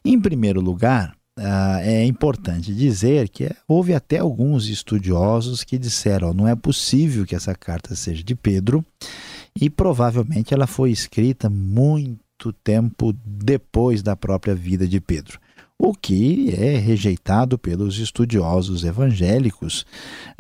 Em 0.02 0.18
primeiro 0.18 0.62
lugar, 0.62 1.14
ah, 1.38 1.80
é 1.82 2.02
importante 2.06 2.74
dizer 2.74 3.28
que 3.28 3.54
houve 3.68 3.92
até 3.92 4.20
alguns 4.20 4.68
estudiosos 4.70 5.62
que 5.62 5.76
disseram: 5.76 6.32
não 6.32 6.48
é 6.48 6.56
possível 6.56 7.26
que 7.26 7.34
essa 7.34 7.54
carta 7.54 7.94
seja 7.94 8.24
de 8.24 8.34
Pedro 8.34 8.82
e 9.54 9.68
provavelmente 9.68 10.54
ela 10.54 10.66
foi 10.66 10.92
escrita 10.92 11.50
muito 11.50 12.54
tempo 12.64 13.14
depois 13.22 14.02
da 14.02 14.16
própria 14.16 14.54
vida 14.54 14.88
de 14.88 14.98
Pedro 14.98 15.38
o 15.78 15.92
que 15.92 16.54
é 16.56 16.76
rejeitado 16.78 17.58
pelos 17.58 17.98
estudiosos 17.98 18.84
evangélicos, 18.84 19.84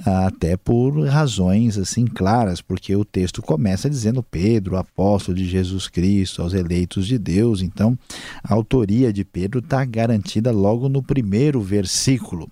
até 0.04 0.56
por 0.56 0.98
razões 1.06 1.76
assim 1.76 2.06
claras, 2.06 2.60
porque 2.60 2.94
o 2.94 3.04
texto 3.04 3.42
começa 3.42 3.90
dizendo 3.90 4.22
Pedro, 4.22 4.76
apóstolo 4.76 5.36
de 5.36 5.46
Jesus 5.46 5.88
Cristo, 5.88 6.40
aos 6.40 6.54
eleitos 6.54 7.06
de 7.06 7.18
Deus. 7.18 7.62
Então, 7.62 7.98
a 8.42 8.54
autoria 8.54 9.12
de 9.12 9.24
Pedro 9.24 9.58
está 9.58 9.84
garantida 9.84 10.52
logo 10.52 10.88
no 10.88 11.02
primeiro 11.02 11.60
versículo. 11.60 12.48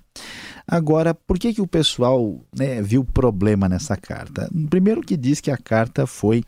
Agora, 0.66 1.14
por 1.14 1.38
que, 1.38 1.54
que 1.54 1.62
o 1.62 1.66
pessoal 1.66 2.40
né, 2.56 2.82
viu 2.82 3.04
problema 3.04 3.68
nessa 3.68 3.96
carta? 3.96 4.50
Primeiro 4.68 5.00
que 5.02 5.16
diz 5.16 5.40
que 5.40 5.50
a 5.50 5.56
carta 5.56 6.06
foi 6.06 6.44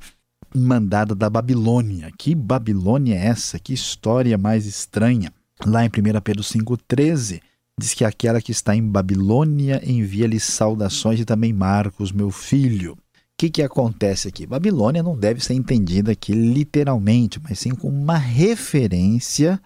mandada 0.55 1.15
da 1.15 1.29
Babilônia. 1.29 2.11
Que 2.19 2.35
Babilônia 2.35 3.15
é 3.15 3.27
essa? 3.27 3.59
Que 3.59 3.73
história 3.73 4.39
mais 4.39 4.67
estranha. 4.67 5.33
Lá 5.67 5.85
em 5.85 5.89
1 5.89 6.21
Pedro 6.23 6.43
5,13, 6.43 7.41
diz 7.79 7.95
que 7.95 8.05
aquela 8.05 8.41
que 8.41 8.53
está 8.53 8.77
em 8.77 8.83
Babilônia 8.83 9.81
envia-lhe 9.85 10.39
saudações 10.39 11.21
e 11.21 11.25
também 11.25 11.53
Marcos, 11.53 12.13
meu 12.13 12.31
filho. 12.31 12.93
O 12.93 12.97
que, 13.37 13.51
que 13.51 13.63
acontece 13.63 14.29
aqui? 14.29 14.47
Babilônia 14.47 15.03
não 15.03 15.19
deve 15.19 15.45
ser 15.45 15.55
entendida 15.55 16.13
aqui 16.13 16.33
literalmente, 16.33 17.41
mas 17.43 17.59
sim 17.59 17.71
como 17.71 17.97
uma 17.97 18.17
referência 18.17 19.61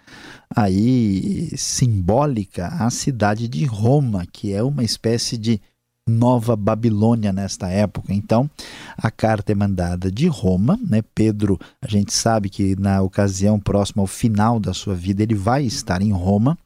aí 0.55 1.51
simbólica 1.57 2.69
à 2.69 2.89
cidade 2.89 3.47
de 3.47 3.65
Roma, 3.67 4.25
que 4.25 4.55
é 4.55 4.63
uma 4.63 4.83
espécie 4.83 5.37
de 5.37 5.61
Nova 6.09 6.57
Babilônia 6.57 7.33
nesta 7.33 7.69
época. 7.69 8.13
Então, 8.13 8.51
a 8.97 9.11
carta 9.11 9.53
é 9.53 9.55
mandada 9.55 10.11
de 10.11 10.27
Roma, 10.27 10.79
né? 10.83 11.03
Pedro, 11.15 11.59
a 11.81 11.89
gente 11.89 12.13
sabe 12.13 12.49
que 12.49 12.75
na 12.79 13.03
ocasião 13.03 13.61
próxima 13.61 14.03
ao 14.03 14.07
final 14.07 14.59
da 14.59 14.73
sua 14.73 14.95
vida 14.95 15.23
ele 15.23 15.35
vai 15.35 15.65
estar 15.65 16.03
em 16.03 16.13
Roma. 16.13 16.59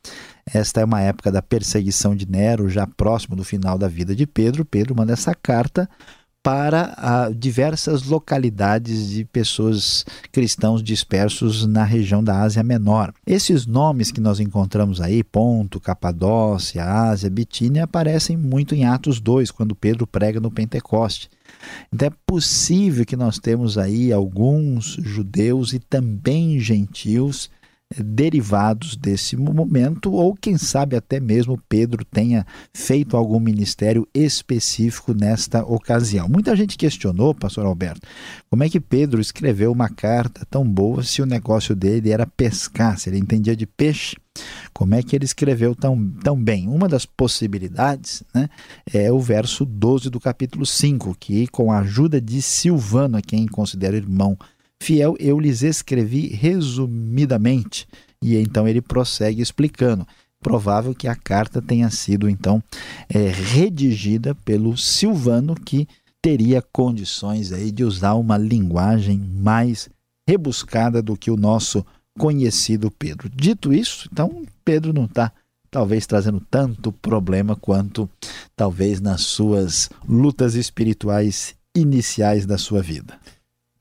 Esta 0.46 0.80
é 0.80 0.84
uma 0.84 1.00
época 1.00 1.30
da 1.30 1.40
perseguição 1.40 2.16
de 2.16 2.28
Nero, 2.28 2.68
já 2.68 2.86
próximo 2.86 3.36
do 3.36 3.44
final 3.44 3.78
da 3.78 3.88
vida 3.88 4.14
de 4.14 4.26
Pedro. 4.26 4.64
Pedro 4.64 4.94
manda 4.96 5.12
essa 5.12 5.34
carta 5.34 5.88
para 6.42 6.94
ah, 6.96 7.30
diversas 7.34 8.02
localidades 8.02 9.10
de 9.10 9.24
pessoas 9.24 10.04
cristãos 10.32 10.82
dispersos 10.82 11.66
na 11.66 11.84
região 11.84 12.22
da 12.22 12.40
Ásia 12.40 12.62
Menor. 12.62 13.14
Esses 13.24 13.64
nomes 13.64 14.10
que 14.10 14.20
nós 14.20 14.40
encontramos 14.40 15.00
aí, 15.00 15.22
Ponto, 15.22 15.78
Capadócia, 15.78 16.84
Ásia, 16.84 17.30
Bitínia, 17.30 17.84
aparecem 17.84 18.36
muito 18.36 18.74
em 18.74 18.84
Atos 18.84 19.20
2, 19.20 19.50
quando 19.52 19.76
Pedro 19.76 20.06
prega 20.06 20.40
no 20.40 20.50
Pentecoste. 20.50 21.30
Então 21.92 22.08
é 22.08 22.12
possível 22.26 23.04
que 23.04 23.16
nós 23.16 23.38
temos 23.38 23.78
aí 23.78 24.12
alguns 24.12 24.96
judeus 25.00 25.72
e 25.72 25.78
também 25.78 26.58
gentios 26.58 27.48
derivados 27.98 28.96
desse 28.96 29.36
momento, 29.36 30.12
ou 30.12 30.34
quem 30.34 30.56
sabe 30.56 30.96
até 30.96 31.20
mesmo 31.20 31.60
Pedro 31.68 32.04
tenha 32.04 32.46
feito 32.72 33.16
algum 33.16 33.40
ministério 33.40 34.06
específico 34.14 35.12
nesta 35.12 35.64
ocasião. 35.64 36.28
Muita 36.28 36.54
gente 36.56 36.76
questionou, 36.76 37.34
pastor 37.34 37.66
Alberto, 37.66 38.06
como 38.50 38.64
é 38.64 38.68
que 38.68 38.80
Pedro 38.80 39.20
escreveu 39.20 39.72
uma 39.72 39.88
carta 39.88 40.46
tão 40.50 40.66
boa 40.66 41.02
se 41.02 41.22
o 41.22 41.26
negócio 41.26 41.74
dele 41.74 42.10
era 42.10 42.26
pescar, 42.26 42.98
se 42.98 43.10
ele 43.10 43.18
entendia 43.18 43.56
de 43.56 43.66
peixe. 43.66 44.16
Como 44.72 44.94
é 44.94 45.02
que 45.02 45.14
ele 45.14 45.26
escreveu 45.26 45.74
tão, 45.74 46.10
tão 46.24 46.42
bem? 46.42 46.66
Uma 46.66 46.88
das 46.88 47.04
possibilidades 47.04 48.22
né, 48.34 48.48
é 48.90 49.12
o 49.12 49.20
verso 49.20 49.66
12 49.66 50.08
do 50.08 50.18
capítulo 50.18 50.64
5, 50.64 51.14
que, 51.20 51.46
com 51.48 51.70
a 51.70 51.80
ajuda 51.80 52.18
de 52.18 52.40
Silvano, 52.40 53.18
a 53.18 53.22
quem 53.22 53.46
considera 53.46 53.96
irmão 53.96 54.38
fiel, 54.82 55.14
eu 55.20 55.38
lhes 55.38 55.62
escrevi 55.62 56.26
resumidamente. 56.26 57.86
E 58.20 58.36
então 58.36 58.66
ele 58.66 58.82
prossegue 58.82 59.40
explicando. 59.40 60.06
Provável 60.40 60.92
que 60.92 61.06
a 61.06 61.14
carta 61.14 61.62
tenha 61.62 61.88
sido 61.88 62.28
então 62.28 62.62
é, 63.08 63.28
redigida 63.28 64.34
pelo 64.34 64.76
Silvano, 64.76 65.54
que 65.54 65.86
teria 66.20 66.60
condições 66.60 67.52
aí 67.52 67.70
de 67.70 67.84
usar 67.84 68.14
uma 68.14 68.36
linguagem 68.36 69.18
mais 69.18 69.88
rebuscada 70.28 71.00
do 71.00 71.16
que 71.16 71.30
o 71.30 71.36
nosso 71.36 71.86
conhecido 72.18 72.90
Pedro. 72.90 73.30
Dito 73.30 73.72
isso, 73.72 74.08
então 74.12 74.42
Pedro 74.64 74.92
não 74.92 75.04
está 75.04 75.32
talvez 75.70 76.06
trazendo 76.06 76.40
tanto 76.50 76.92
problema 76.92 77.56
quanto 77.56 78.10
talvez 78.54 79.00
nas 79.00 79.22
suas 79.22 79.88
lutas 80.06 80.54
espirituais 80.54 81.54
iniciais 81.74 82.44
da 82.44 82.58
sua 82.58 82.82
vida. 82.82 83.18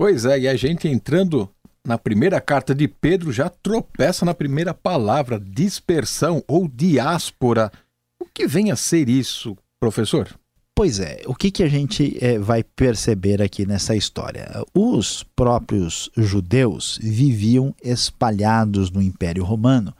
Pois 0.01 0.25
é, 0.25 0.39
e 0.39 0.47
a 0.47 0.55
gente 0.55 0.87
entrando 0.87 1.47
na 1.85 1.95
primeira 1.95 2.41
carta 2.41 2.73
de 2.73 2.87
Pedro 2.87 3.31
já 3.31 3.47
tropeça 3.49 4.25
na 4.25 4.33
primeira 4.33 4.73
palavra, 4.73 5.39
dispersão 5.39 6.43
ou 6.47 6.67
diáspora. 6.67 7.71
O 8.19 8.25
que 8.25 8.47
vem 8.47 8.71
a 8.71 8.75
ser 8.75 9.07
isso, 9.07 9.55
professor? 9.79 10.27
Pois 10.75 10.99
é, 10.99 11.21
o 11.27 11.35
que, 11.35 11.51
que 11.51 11.61
a 11.61 11.67
gente 11.67 12.17
é, 12.19 12.39
vai 12.39 12.63
perceber 12.63 13.43
aqui 13.43 13.63
nessa 13.63 13.95
história? 13.95 14.49
Os 14.73 15.21
próprios 15.35 16.09
judeus 16.17 16.97
viviam 16.99 17.71
espalhados 17.83 18.89
no 18.89 19.03
Império 19.03 19.43
Romano 19.43 19.93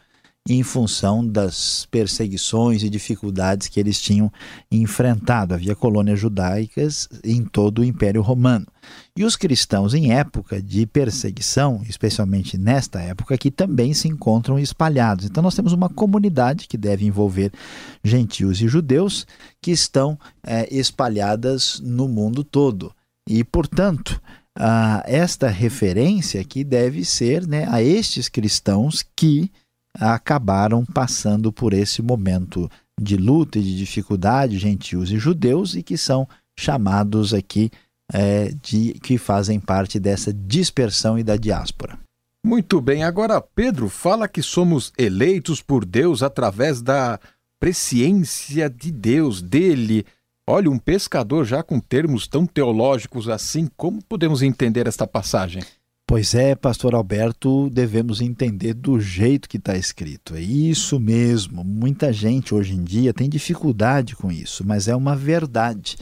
em 0.50 0.64
função 0.64 1.26
das 1.26 1.86
perseguições 1.92 2.82
e 2.82 2.90
dificuldades 2.90 3.68
que 3.68 3.80
eles 3.80 4.02
tinham 4.02 4.32
enfrentado. 4.72 5.54
Havia 5.54 5.76
colônias 5.76 6.20
judaicas 6.20 7.08
em 7.24 7.44
todo 7.44 7.80
o 7.80 7.86
Império 7.86 8.22
Romano. 8.22 8.66
E 9.16 9.24
os 9.24 9.36
cristãos, 9.36 9.94
em 9.94 10.12
época 10.12 10.62
de 10.62 10.88
perseguição, 10.88 11.82
especialmente 11.88 12.58
nesta 12.58 13.00
época, 13.00 13.38
que 13.38 13.52
também 13.52 13.94
se 13.94 14.08
encontram 14.08 14.58
espalhados. 14.58 15.26
Então, 15.26 15.44
nós 15.44 15.56
temos 15.56 15.74
uma 15.74 15.90
comunidade 15.90 16.68
que 16.68 16.78
deve 16.78 17.06
envolver 17.06 17.52
gentios 18.04 18.62
e 18.62 18.68
judeus 18.68 19.28
que 19.62 19.70
estão 19.70 20.18
é, 20.44 20.68
espalhadas 20.74 21.80
no 21.84 22.08
mundo 22.08 22.44
todo. 22.44 22.92
E, 23.30 23.44
portanto, 23.44 24.20
esta 25.06 25.48
referência 25.48 26.42
aqui 26.42 26.64
deve 26.64 27.06
ser 27.06 27.48
né, 27.48 27.66
a 27.70 27.82
estes 27.82 28.28
cristãos 28.28 29.06
que 29.16 29.52
acabaram 29.96 30.86
passando 30.86 31.52
por 31.52 31.74
esse 31.74 32.02
momento 32.02 32.70
de 33.00 33.18
luta 33.18 33.60
e 33.60 33.64
de 33.64 33.78
dificuldade, 33.78 34.58
gentios 34.58 35.12
e 35.12 35.18
judeus, 35.18 35.76
e 35.76 35.84
que 35.84 35.98
são 35.98 36.28
chamados 36.58 37.34
aqui 37.34 37.72
é, 38.14 38.54
de 38.62 38.94
que 39.02 39.18
fazem 39.18 39.60
parte 39.60 40.00
dessa 40.00 40.34
dispersão 40.34 41.18
e 41.18 41.24
da 41.24 41.36
diáspora. 41.36 41.98
Muito 42.46 42.82
bem, 42.82 43.04
agora 43.04 43.40
Pedro 43.40 43.88
fala 43.88 44.28
que 44.28 44.42
somos 44.42 44.92
eleitos 44.98 45.62
por 45.62 45.86
Deus 45.86 46.24
através 46.24 46.82
da 46.82 47.20
presciência 47.60 48.70
de 48.70 48.92
Deus, 48.92 49.42
dele. 49.42 50.06
Olha, 50.50 50.70
um 50.70 50.80
pescador 50.80 51.46
já 51.46 51.62
com 51.62 51.80
termos 51.80 52.28
tão 52.28 52.48
teológicos 52.48 53.30
assim, 53.30 53.70
como 53.78 54.04
podemos 54.04 54.42
entender 54.42 54.88
esta 54.88 55.06
passagem? 55.06 55.62
Pois 56.12 56.36
é, 56.36 56.56
pastor 56.56 56.94
Alberto, 56.94 57.70
devemos 57.70 58.20
entender 58.20 58.74
do 58.74 59.00
jeito 59.00 59.48
que 59.48 59.56
está 59.56 59.78
escrito. 59.78 60.36
É 60.36 60.42
isso 60.42 61.00
mesmo. 61.00 61.64
Muita 61.64 62.12
gente 62.12 62.54
hoje 62.54 62.74
em 62.74 62.84
dia 62.84 63.14
tem 63.14 63.30
dificuldade 63.30 64.14
com 64.14 64.30
isso, 64.30 64.62
mas 64.68 64.90
é 64.90 64.96
uma 64.96 65.16
verdade. 65.16 65.96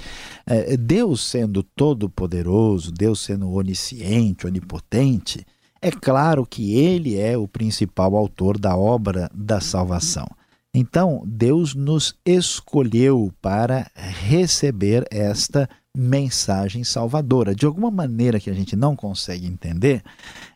É, 0.47 0.75
Deus 0.75 1.23
sendo 1.23 1.61
todo-poderoso, 1.61 2.91
Deus 2.91 3.19
sendo 3.19 3.51
onisciente, 3.51 4.47
onipotente, 4.47 5.45
é 5.79 5.91
claro 5.91 6.43
que 6.43 6.73
Ele 6.73 7.15
é 7.15 7.37
o 7.37 7.47
principal 7.47 8.15
autor 8.15 8.57
da 8.57 8.75
obra 8.75 9.29
da 9.31 9.61
salvação. 9.61 10.27
Então, 10.73 11.23
Deus 11.25 11.73
nos 11.73 12.15
escolheu 12.23 13.33
para 13.41 13.89
receber 13.95 15.05
esta 15.09 15.67
mensagem 15.97 16.83
salvadora. 16.83 17.55
De 17.55 17.65
alguma 17.65 17.89
maneira 17.89 18.39
que 18.39 18.49
a 18.49 18.53
gente 18.53 18.75
não 18.75 18.95
consegue 18.95 19.47
entender, 19.47 20.03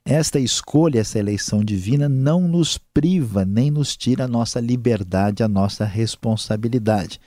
esta 0.05 0.39
escolha, 0.39 0.99
essa 0.99 1.17
eleição 1.17 1.63
divina 1.63 2.07
não 2.07 2.47
nos 2.47 2.77
priva 2.77 3.43
nem 3.43 3.71
nos 3.71 3.97
tira 3.97 4.25
a 4.25 4.27
nossa 4.27 4.59
liberdade, 4.59 5.41
a 5.41 5.47
nossa 5.47 5.83
responsabilidade. 5.83 7.19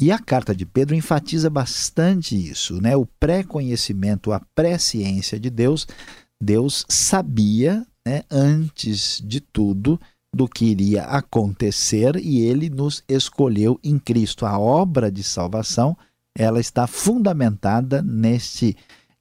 E 0.00 0.10
a 0.10 0.18
carta 0.18 0.54
de 0.54 0.64
Pedro 0.64 0.94
enfatiza 0.94 1.50
bastante 1.50 2.34
isso, 2.34 2.80
né? 2.80 2.96
O 2.96 3.06
pré-conhecimento, 3.06 4.32
a 4.32 4.40
pré-ciência 4.54 5.38
de 5.38 5.50
Deus. 5.50 5.86
Deus 6.42 6.86
sabia, 6.88 7.86
né, 8.06 8.22
antes 8.30 9.22
de 9.22 9.40
tudo, 9.40 10.00
do 10.34 10.48
que 10.48 10.64
iria 10.66 11.02
acontecer 11.04 12.16
e 12.16 12.40
ele 12.40 12.70
nos 12.70 13.02
escolheu 13.08 13.78
em 13.82 13.98
Cristo. 13.98 14.46
A 14.46 14.58
obra 14.58 15.10
de 15.10 15.22
salvação 15.22 15.96
ela 16.36 16.60
está 16.60 16.86
fundamentada 16.86 18.00
neste 18.00 18.76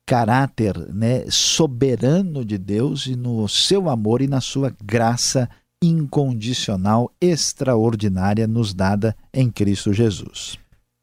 caráter 0.06 0.78
né, 0.94 1.26
soberano 1.30 2.44
de 2.44 2.58
Deus 2.58 3.08
e 3.08 3.16
no 3.16 3.48
seu 3.48 3.90
amor 3.90 4.22
e 4.22 4.28
na 4.28 4.42
sua 4.42 4.76
graça 4.84 5.50
incondicional, 5.82 7.12
extraordinária, 7.22 8.48
nos 8.48 8.74
dada 8.74 9.16
em 9.34 9.50
Cristo 9.50 9.94
Jesus. 9.94 10.58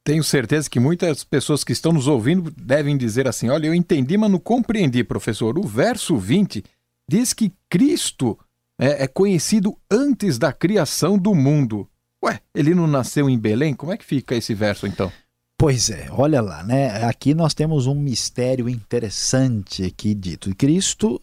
Tenho 0.05 0.23
certeza 0.23 0.71
que 0.71 0.79
muitas 0.79 1.25
pessoas 1.25 1.65
que 1.65 1.73
estão 1.73 1.93
nos 1.93 2.07
ouvindo 2.07 2.53
devem 2.57 2.97
dizer 2.97 3.27
assim: 3.27 3.49
olha, 3.49 3.67
eu 3.67 3.75
entendi, 3.75 4.17
mas 4.17 4.31
não 4.31 4.39
compreendi, 4.39 5.03
professor. 5.03 5.59
O 5.59 5.63
verso 5.63 6.17
20 6.17 6.63
diz 7.11 7.33
que 7.33 7.53
Cristo 7.69 8.39
é, 8.79 9.05
é 9.05 9.07
conhecido 9.07 9.77
antes 9.91 10.39
da 10.39 10.53
criação 10.53 11.19
do 11.19 11.35
mundo. 11.35 11.89
Ué, 12.25 12.41
ele 12.55 12.75
não 12.75 12.87
nasceu 12.87 13.29
em 13.29 13.39
Belém? 13.39 13.75
Como 13.75 13.93
é 13.93 13.97
que 13.97 14.05
fica 14.05 14.35
esse 14.35 14.55
verso 14.55 14.87
então? 14.87 15.13
Pois 15.59 15.89
é, 15.89 16.09
olha 16.11 16.43
lá, 16.43 16.63
né? 16.63 17.05
Aqui 17.05 17.33
nós 17.33 17.55
temos 17.55 17.87
um 17.87 17.95
mistério 17.95 18.69
interessante 18.69 19.85
aqui 19.85 20.15
dito. 20.15 20.55
Cristo, 20.55 21.21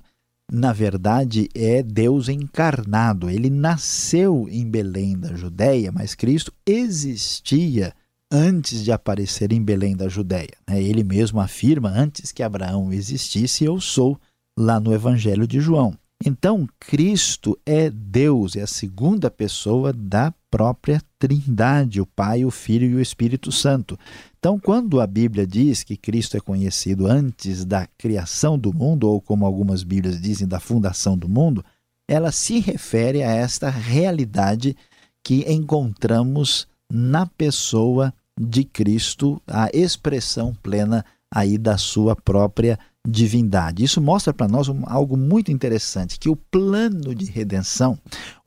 na 0.51 0.73
verdade, 0.73 1.49
é 1.53 1.83
Deus 1.83 2.29
encarnado. 2.29 3.29
Ele 3.29 3.49
nasceu 3.49 4.47
em 4.49 4.67
Belém 4.67 5.17
da 5.17 5.35
Judéia, 5.35 5.91
mas 5.91 6.15
Cristo 6.15 6.51
existia 6.65 7.93
antes 8.31 8.83
de 8.83 8.91
aparecer 8.91 9.51
em 9.51 9.63
Belém 9.63 9.95
da 9.95 10.09
Judéia. 10.09 10.57
Né? 10.67 10.81
Ele 10.81 11.03
mesmo 11.03 11.39
afirma: 11.39 11.89
antes 11.89 12.31
que 12.31 12.41
Abraão 12.41 12.91
existisse, 12.91 13.63
eu 13.63 13.79
sou, 13.79 14.19
lá 14.57 14.79
no 14.79 14.91
Evangelho 14.91 15.45
de 15.45 15.59
João. 15.59 15.95
Então, 16.25 16.67
Cristo 16.79 17.59
é 17.65 17.89
Deus, 17.89 18.55
é 18.55 18.61
a 18.61 18.67
segunda 18.67 19.29
pessoa 19.29 19.91
da 19.91 20.33
própria 20.49 21.01
Trindade, 21.19 21.99
o 21.99 22.05
Pai, 22.05 22.45
o 22.45 22.51
Filho 22.51 22.89
e 22.89 22.95
o 22.95 23.01
Espírito 23.01 23.51
Santo. 23.51 23.99
Então, 24.39 24.57
quando 24.57 25.01
a 25.01 25.07
Bíblia 25.07 25.45
diz 25.45 25.83
que 25.83 25.97
Cristo 25.97 26.37
é 26.37 26.39
conhecido 26.39 27.07
antes 27.07 27.65
da 27.65 27.85
criação 27.97 28.57
do 28.57 28.73
mundo, 28.73 29.09
ou 29.09 29.19
como 29.19 29.45
algumas 29.45 29.83
Bíblias 29.83 30.21
dizem, 30.21 30.47
da 30.47 30.61
fundação 30.61 31.17
do 31.17 31.27
mundo, 31.27 31.63
ela 32.07 32.31
se 32.31 32.59
refere 32.59 33.21
a 33.21 33.31
esta 33.31 33.69
realidade 33.69 34.77
que 35.21 35.43
encontramos 35.51 36.67
na 36.89 37.25
pessoa 37.25 38.13
de 38.39 38.63
Cristo, 38.63 39.41
a 39.45 39.69
expressão 39.73 40.55
plena 40.63 41.03
aí 41.33 41.57
da 41.57 41.77
sua 41.77 42.15
própria 42.15 42.79
divindade. 43.07 43.83
Isso 43.83 44.01
mostra 44.01 44.33
para 44.33 44.47
nós 44.47 44.69
um, 44.69 44.83
algo 44.85 45.17
muito 45.17 45.51
interessante, 45.51 46.17
que 46.17 46.29
o 46.29 46.35
plano 46.35 47.13
de 47.13 47.25
redenção, 47.25 47.97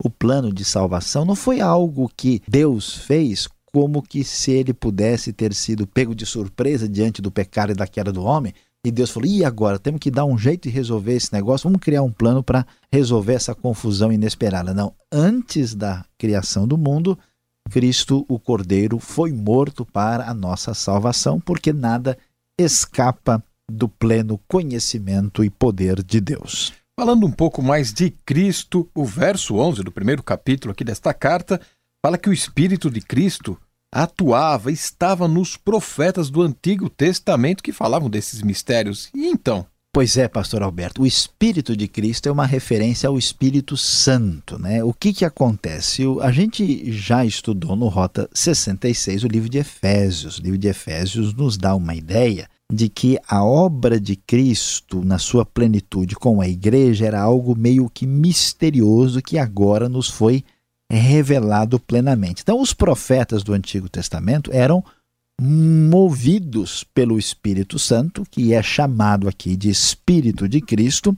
o 0.03 0.09
plano 0.09 0.51
de 0.51 0.65
salvação, 0.65 1.25
não 1.25 1.35
foi 1.35 1.61
algo 1.61 2.11
que 2.15 2.41
Deus 2.47 2.95
fez 2.95 3.47
como 3.65 4.01
que 4.01 4.23
se 4.23 4.51
ele 4.51 4.73
pudesse 4.73 5.31
ter 5.31 5.53
sido 5.53 5.85
pego 5.85 6.15
de 6.15 6.25
surpresa 6.25 6.89
diante 6.89 7.21
do 7.21 7.31
pecado 7.31 7.71
e 7.71 7.75
da 7.75 7.85
queda 7.85 8.11
do 8.11 8.23
homem, 8.23 8.53
e 8.85 8.91
Deus 8.91 9.11
falou: 9.11 9.27
e 9.27 9.43
agora? 9.43 9.77
Temos 9.77 9.99
que 9.99 10.09
dar 10.09 10.25
um 10.25 10.37
jeito 10.37 10.63
de 10.63 10.69
resolver 10.69 11.13
esse 11.13 11.33
negócio, 11.33 11.69
vamos 11.69 11.81
criar 11.81 12.01
um 12.01 12.11
plano 12.11 12.41
para 12.41 12.65
resolver 12.91 13.33
essa 13.33 13.53
confusão 13.53 14.11
inesperada. 14.11 14.73
Não, 14.73 14.93
antes 15.11 15.75
da 15.75 16.05
criação 16.17 16.67
do 16.67 16.77
mundo, 16.77 17.17
Cristo, 17.69 18.25
o 18.29 18.39
Cordeiro, 18.39 18.97
foi 18.97 19.31
morto 19.31 19.85
para 19.85 20.29
a 20.29 20.33
nossa 20.33 20.73
salvação, 20.73 21.39
porque 21.39 21.73
nada 21.73 22.17
escapa 22.57 23.43
do 23.69 23.87
pleno 23.89 24.39
conhecimento 24.47 25.43
e 25.43 25.49
poder 25.49 26.01
de 26.03 26.21
Deus. 26.21 26.73
Falando 26.99 27.27
um 27.27 27.31
pouco 27.31 27.61
mais 27.61 27.93
de 27.93 28.09
Cristo, 28.25 28.89
o 28.95 29.05
verso 29.05 29.55
11 29.57 29.83
do 29.83 29.91
primeiro 29.91 30.23
capítulo 30.23 30.71
aqui 30.71 30.83
desta 30.83 31.13
carta 31.13 31.61
fala 32.03 32.17
que 32.17 32.29
o 32.29 32.33
Espírito 32.33 32.89
de 32.89 33.01
Cristo 33.01 33.57
atuava, 33.93 34.71
estava 34.71 35.27
nos 35.27 35.55
profetas 35.55 36.29
do 36.29 36.41
Antigo 36.41 36.89
Testamento 36.89 37.63
que 37.63 37.71
falavam 37.71 38.09
desses 38.09 38.41
mistérios. 38.41 39.09
E 39.13 39.27
então? 39.27 39.65
Pois 39.93 40.15
é, 40.15 40.27
pastor 40.27 40.61
Alberto, 40.61 41.01
o 41.01 41.07
Espírito 41.07 41.75
de 41.75 41.87
Cristo 41.87 42.29
é 42.29 42.31
uma 42.31 42.45
referência 42.45 43.09
ao 43.09 43.17
Espírito 43.17 43.75
Santo, 43.75 44.59
né? 44.59 44.83
O 44.83 44.93
que 44.93 45.11
que 45.11 45.25
acontece? 45.25 46.03
A 46.21 46.31
gente 46.31 46.91
já 46.91 47.25
estudou 47.25 47.75
no 47.75 47.87
Rota 47.87 48.29
66 48.33 49.23
o 49.23 49.27
livro 49.27 49.49
de 49.49 49.57
Efésios. 49.57 50.37
O 50.37 50.41
livro 50.41 50.57
de 50.57 50.67
Efésios 50.67 51.33
nos 51.33 51.57
dá 51.57 51.75
uma 51.75 51.95
ideia 51.95 52.47
de 52.71 52.89
que 52.89 53.17
a 53.27 53.43
obra 53.43 53.99
de 53.99 54.15
Cristo 54.15 55.03
na 55.03 55.17
sua 55.17 55.45
plenitude 55.45 56.15
com 56.15 56.41
a 56.41 56.47
igreja 56.47 57.05
era 57.05 57.21
algo 57.21 57.57
meio 57.57 57.89
que 57.89 58.05
misterioso 58.05 59.21
que 59.21 59.37
agora 59.37 59.87
nos 59.87 60.09
foi 60.09 60.43
revelado 60.91 61.79
plenamente. 61.79 62.41
Então, 62.41 62.61
os 62.61 62.73
profetas 62.73 63.43
do 63.43 63.53
Antigo 63.53 63.87
Testamento 63.87 64.51
eram 64.53 64.83
movidos 65.39 66.83
pelo 66.83 67.19
Espírito 67.19 67.77
Santo, 67.77 68.23
que 68.29 68.53
é 68.53 68.63
chamado 68.63 69.27
aqui 69.27 69.55
de 69.55 69.69
Espírito 69.69 70.47
de 70.47 70.59
Cristo, 70.59 71.15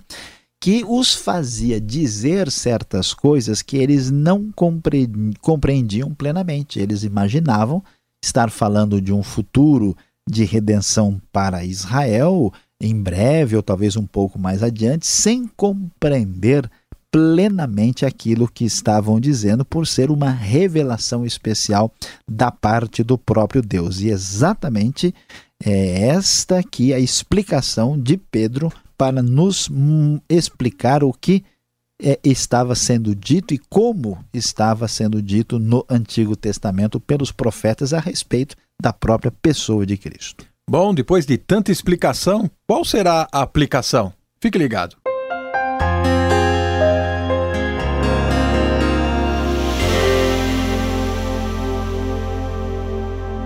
que 0.61 0.83
os 0.85 1.13
fazia 1.13 1.79
dizer 1.79 2.51
certas 2.51 3.13
coisas 3.13 3.61
que 3.61 3.77
eles 3.77 4.11
não 4.11 4.51
compreendiam 5.39 6.13
plenamente. 6.13 6.79
Eles 6.79 7.03
imaginavam 7.03 7.81
estar 8.21 8.51
falando 8.51 9.01
de 9.01 9.13
um 9.13 9.23
futuro 9.23 9.95
de 10.29 10.43
redenção 10.43 11.19
para 11.31 11.63
Israel 11.63 12.53
em 12.81 12.95
breve 12.95 13.55
ou 13.55 13.63
talvez 13.63 13.97
um 13.97 14.05
pouco 14.05 14.39
mais 14.39 14.63
adiante, 14.63 15.05
sem 15.05 15.47
compreender 15.47 16.69
plenamente 17.11 18.05
aquilo 18.05 18.47
que 18.47 18.63
estavam 18.63 19.19
dizendo, 19.19 19.65
por 19.65 19.87
ser 19.87 20.11
uma 20.11 20.29
revelação 20.29 21.25
especial 21.25 21.91
da 22.27 22.51
parte 22.51 23.03
do 23.03 23.17
próprio 23.17 23.61
Deus. 23.61 23.99
E 23.99 24.09
exatamente 24.09 25.13
é 25.63 26.07
esta 26.07 26.59
aqui 26.59 26.93
a 26.93 26.99
explicação 26.99 27.99
de 27.99 28.15
Pedro 28.15 28.71
para 28.97 29.21
nos 29.21 29.69
hum, 29.69 30.19
explicar 30.29 31.03
o 31.03 31.11
que 31.11 31.43
é, 32.01 32.19
estava 32.23 32.75
sendo 32.75 33.13
dito 33.13 33.53
e 33.53 33.57
como 33.57 34.23
estava 34.33 34.87
sendo 34.87 35.21
dito 35.21 35.59
no 35.59 35.85
Antigo 35.89 36.35
Testamento 36.35 36.99
pelos 36.99 37.31
profetas 37.31 37.93
a 37.93 37.99
respeito 37.99 38.55
da 38.81 38.93
própria 38.93 39.31
pessoa 39.31 39.85
de 39.85 39.97
Cristo. 39.97 40.45
Bom, 40.69 40.93
depois 40.93 41.25
de 41.25 41.37
tanta 41.37 41.71
explicação, 41.71 42.49
qual 42.67 42.85
será 42.85 43.27
a 43.31 43.41
aplicação? 43.41 44.13
Fique 44.39 44.57
ligado. 44.57 44.95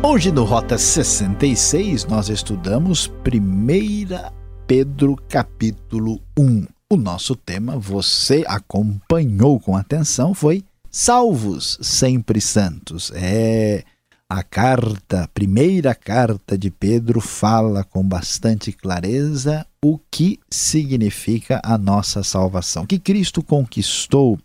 Hoje 0.05 0.31
no 0.31 0.43
Rota 0.43 0.77
66 0.77 2.05
nós 2.05 2.29
estudamos 2.29 3.07
1 3.07 4.31
Pedro 4.67 5.15
capítulo 5.27 6.21
1. 6.37 6.72
O 6.93 6.95
nosso 6.95 7.35
tema, 7.35 7.75
você 7.75 8.43
acompanhou 8.47 9.59
com 9.59 9.75
atenção, 9.75 10.31
foi 10.35 10.63
Salvos 10.91 11.79
sempre 11.81 12.39
santos. 12.39 13.11
É 13.15 13.83
a 14.29 14.43
carta, 14.43 15.23
a 15.23 15.27
primeira 15.27 15.95
carta 15.95 16.55
de 16.55 16.69
Pedro, 16.69 17.19
fala 17.19 17.83
com 17.83 18.07
bastante 18.07 18.71
clareza 18.71 19.65
o 19.83 19.97
que 20.11 20.39
significa 20.51 21.59
a 21.63 21.79
nossa 21.79 22.21
salvação, 22.21 22.85
que 22.85 22.99
Cristo 22.99 23.41
conquistou 23.41 24.37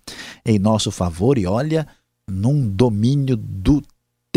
em 0.43 0.59
nosso 0.59 0.91
favor 0.91 1.37
e 1.37 1.45
olha, 1.45 1.87
num 2.27 2.67
domínio 2.67 3.37
do 3.37 3.83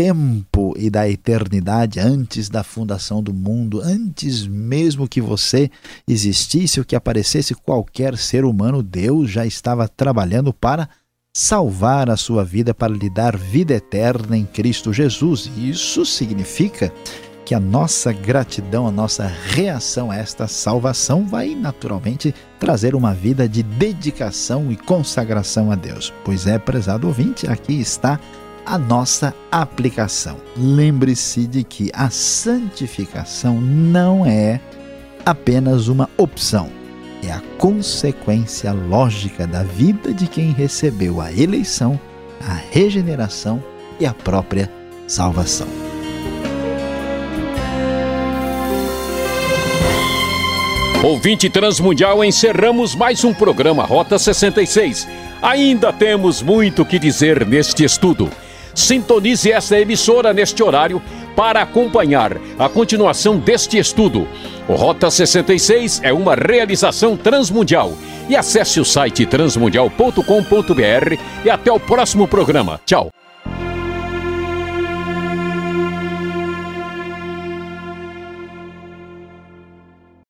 tempo 0.02 0.74
e 0.76 0.90
da 0.90 1.08
eternidade 1.08 2.00
antes 2.00 2.48
da 2.48 2.64
fundação 2.64 3.22
do 3.22 3.32
mundo, 3.32 3.80
antes 3.80 4.44
mesmo 4.48 5.06
que 5.06 5.20
você 5.20 5.70
existisse 6.08 6.80
ou 6.80 6.84
que 6.84 6.96
aparecesse 6.96 7.54
qualquer 7.54 8.18
ser 8.18 8.44
humano, 8.44 8.82
Deus 8.82 9.30
já 9.30 9.46
estava 9.46 9.86
trabalhando 9.86 10.52
para 10.52 10.88
salvar 11.36 12.10
a 12.10 12.16
sua 12.16 12.44
vida 12.44 12.74
para 12.74 12.92
lhe 12.92 13.08
dar 13.08 13.36
vida 13.36 13.74
eterna 13.74 14.36
em 14.36 14.44
Cristo 14.44 14.92
Jesus. 14.92 15.48
Isso 15.56 16.04
significa 16.04 16.92
que 17.44 17.54
a 17.54 17.60
nossa 17.60 18.12
gratidão, 18.12 18.88
a 18.88 18.90
nossa 18.90 19.26
reação 19.26 20.10
a 20.10 20.16
esta 20.16 20.48
salvação 20.48 21.24
vai 21.24 21.54
naturalmente 21.54 22.34
trazer 22.58 22.96
uma 22.96 23.14
vida 23.14 23.48
de 23.48 23.62
dedicação 23.62 24.72
e 24.72 24.76
consagração 24.76 25.70
a 25.70 25.76
Deus. 25.76 26.12
Pois 26.24 26.46
é, 26.48 26.58
prezado 26.58 27.06
ouvinte, 27.06 27.46
aqui 27.46 27.80
está 27.80 28.18
a 28.64 28.78
nossa 28.78 29.34
aplicação. 29.50 30.36
Lembre-se 30.56 31.46
de 31.46 31.64
que 31.64 31.90
a 31.94 32.10
santificação 32.10 33.60
não 33.60 34.24
é 34.24 34.60
apenas 35.24 35.88
uma 35.88 36.08
opção 36.16 36.82
é 37.24 37.30
a 37.30 37.40
consequência 37.56 38.72
lógica 38.72 39.46
da 39.46 39.62
vida 39.62 40.12
de 40.12 40.26
quem 40.26 40.50
recebeu 40.50 41.20
a 41.20 41.32
eleição, 41.32 41.98
a 42.40 42.54
regeneração 42.70 43.62
e 44.00 44.04
a 44.04 44.12
própria 44.12 44.70
salvação. 45.06 45.68
Ouvinte 51.04 51.50
Transmundial, 51.50 52.24
encerramos 52.24 52.94
mais 52.94 53.24
um 53.24 53.34
programa 53.34 53.84
Rota 53.84 54.18
66. 54.18 55.06
Ainda 55.40 55.92
temos 55.92 56.42
muito 56.42 56.84
que 56.84 56.98
dizer 56.98 57.46
neste 57.46 57.84
estudo. 57.84 58.30
Sintonize 58.74 59.50
esta 59.50 59.78
emissora 59.78 60.32
neste 60.32 60.62
horário 60.62 61.02
para 61.36 61.62
acompanhar 61.62 62.36
a 62.58 62.68
continuação 62.68 63.38
deste 63.38 63.78
estudo. 63.78 64.26
O 64.68 64.74
Rota 64.74 65.10
66 65.10 66.00
é 66.02 66.12
uma 66.12 66.34
realização 66.34 67.16
transmundial. 67.16 67.92
E 68.28 68.36
acesse 68.36 68.80
o 68.80 68.84
site 68.84 69.26
transmundial.com.br 69.26 71.18
e 71.44 71.50
até 71.50 71.72
o 71.72 71.80
próximo 71.80 72.28
programa. 72.28 72.80
Tchau. 72.84 73.10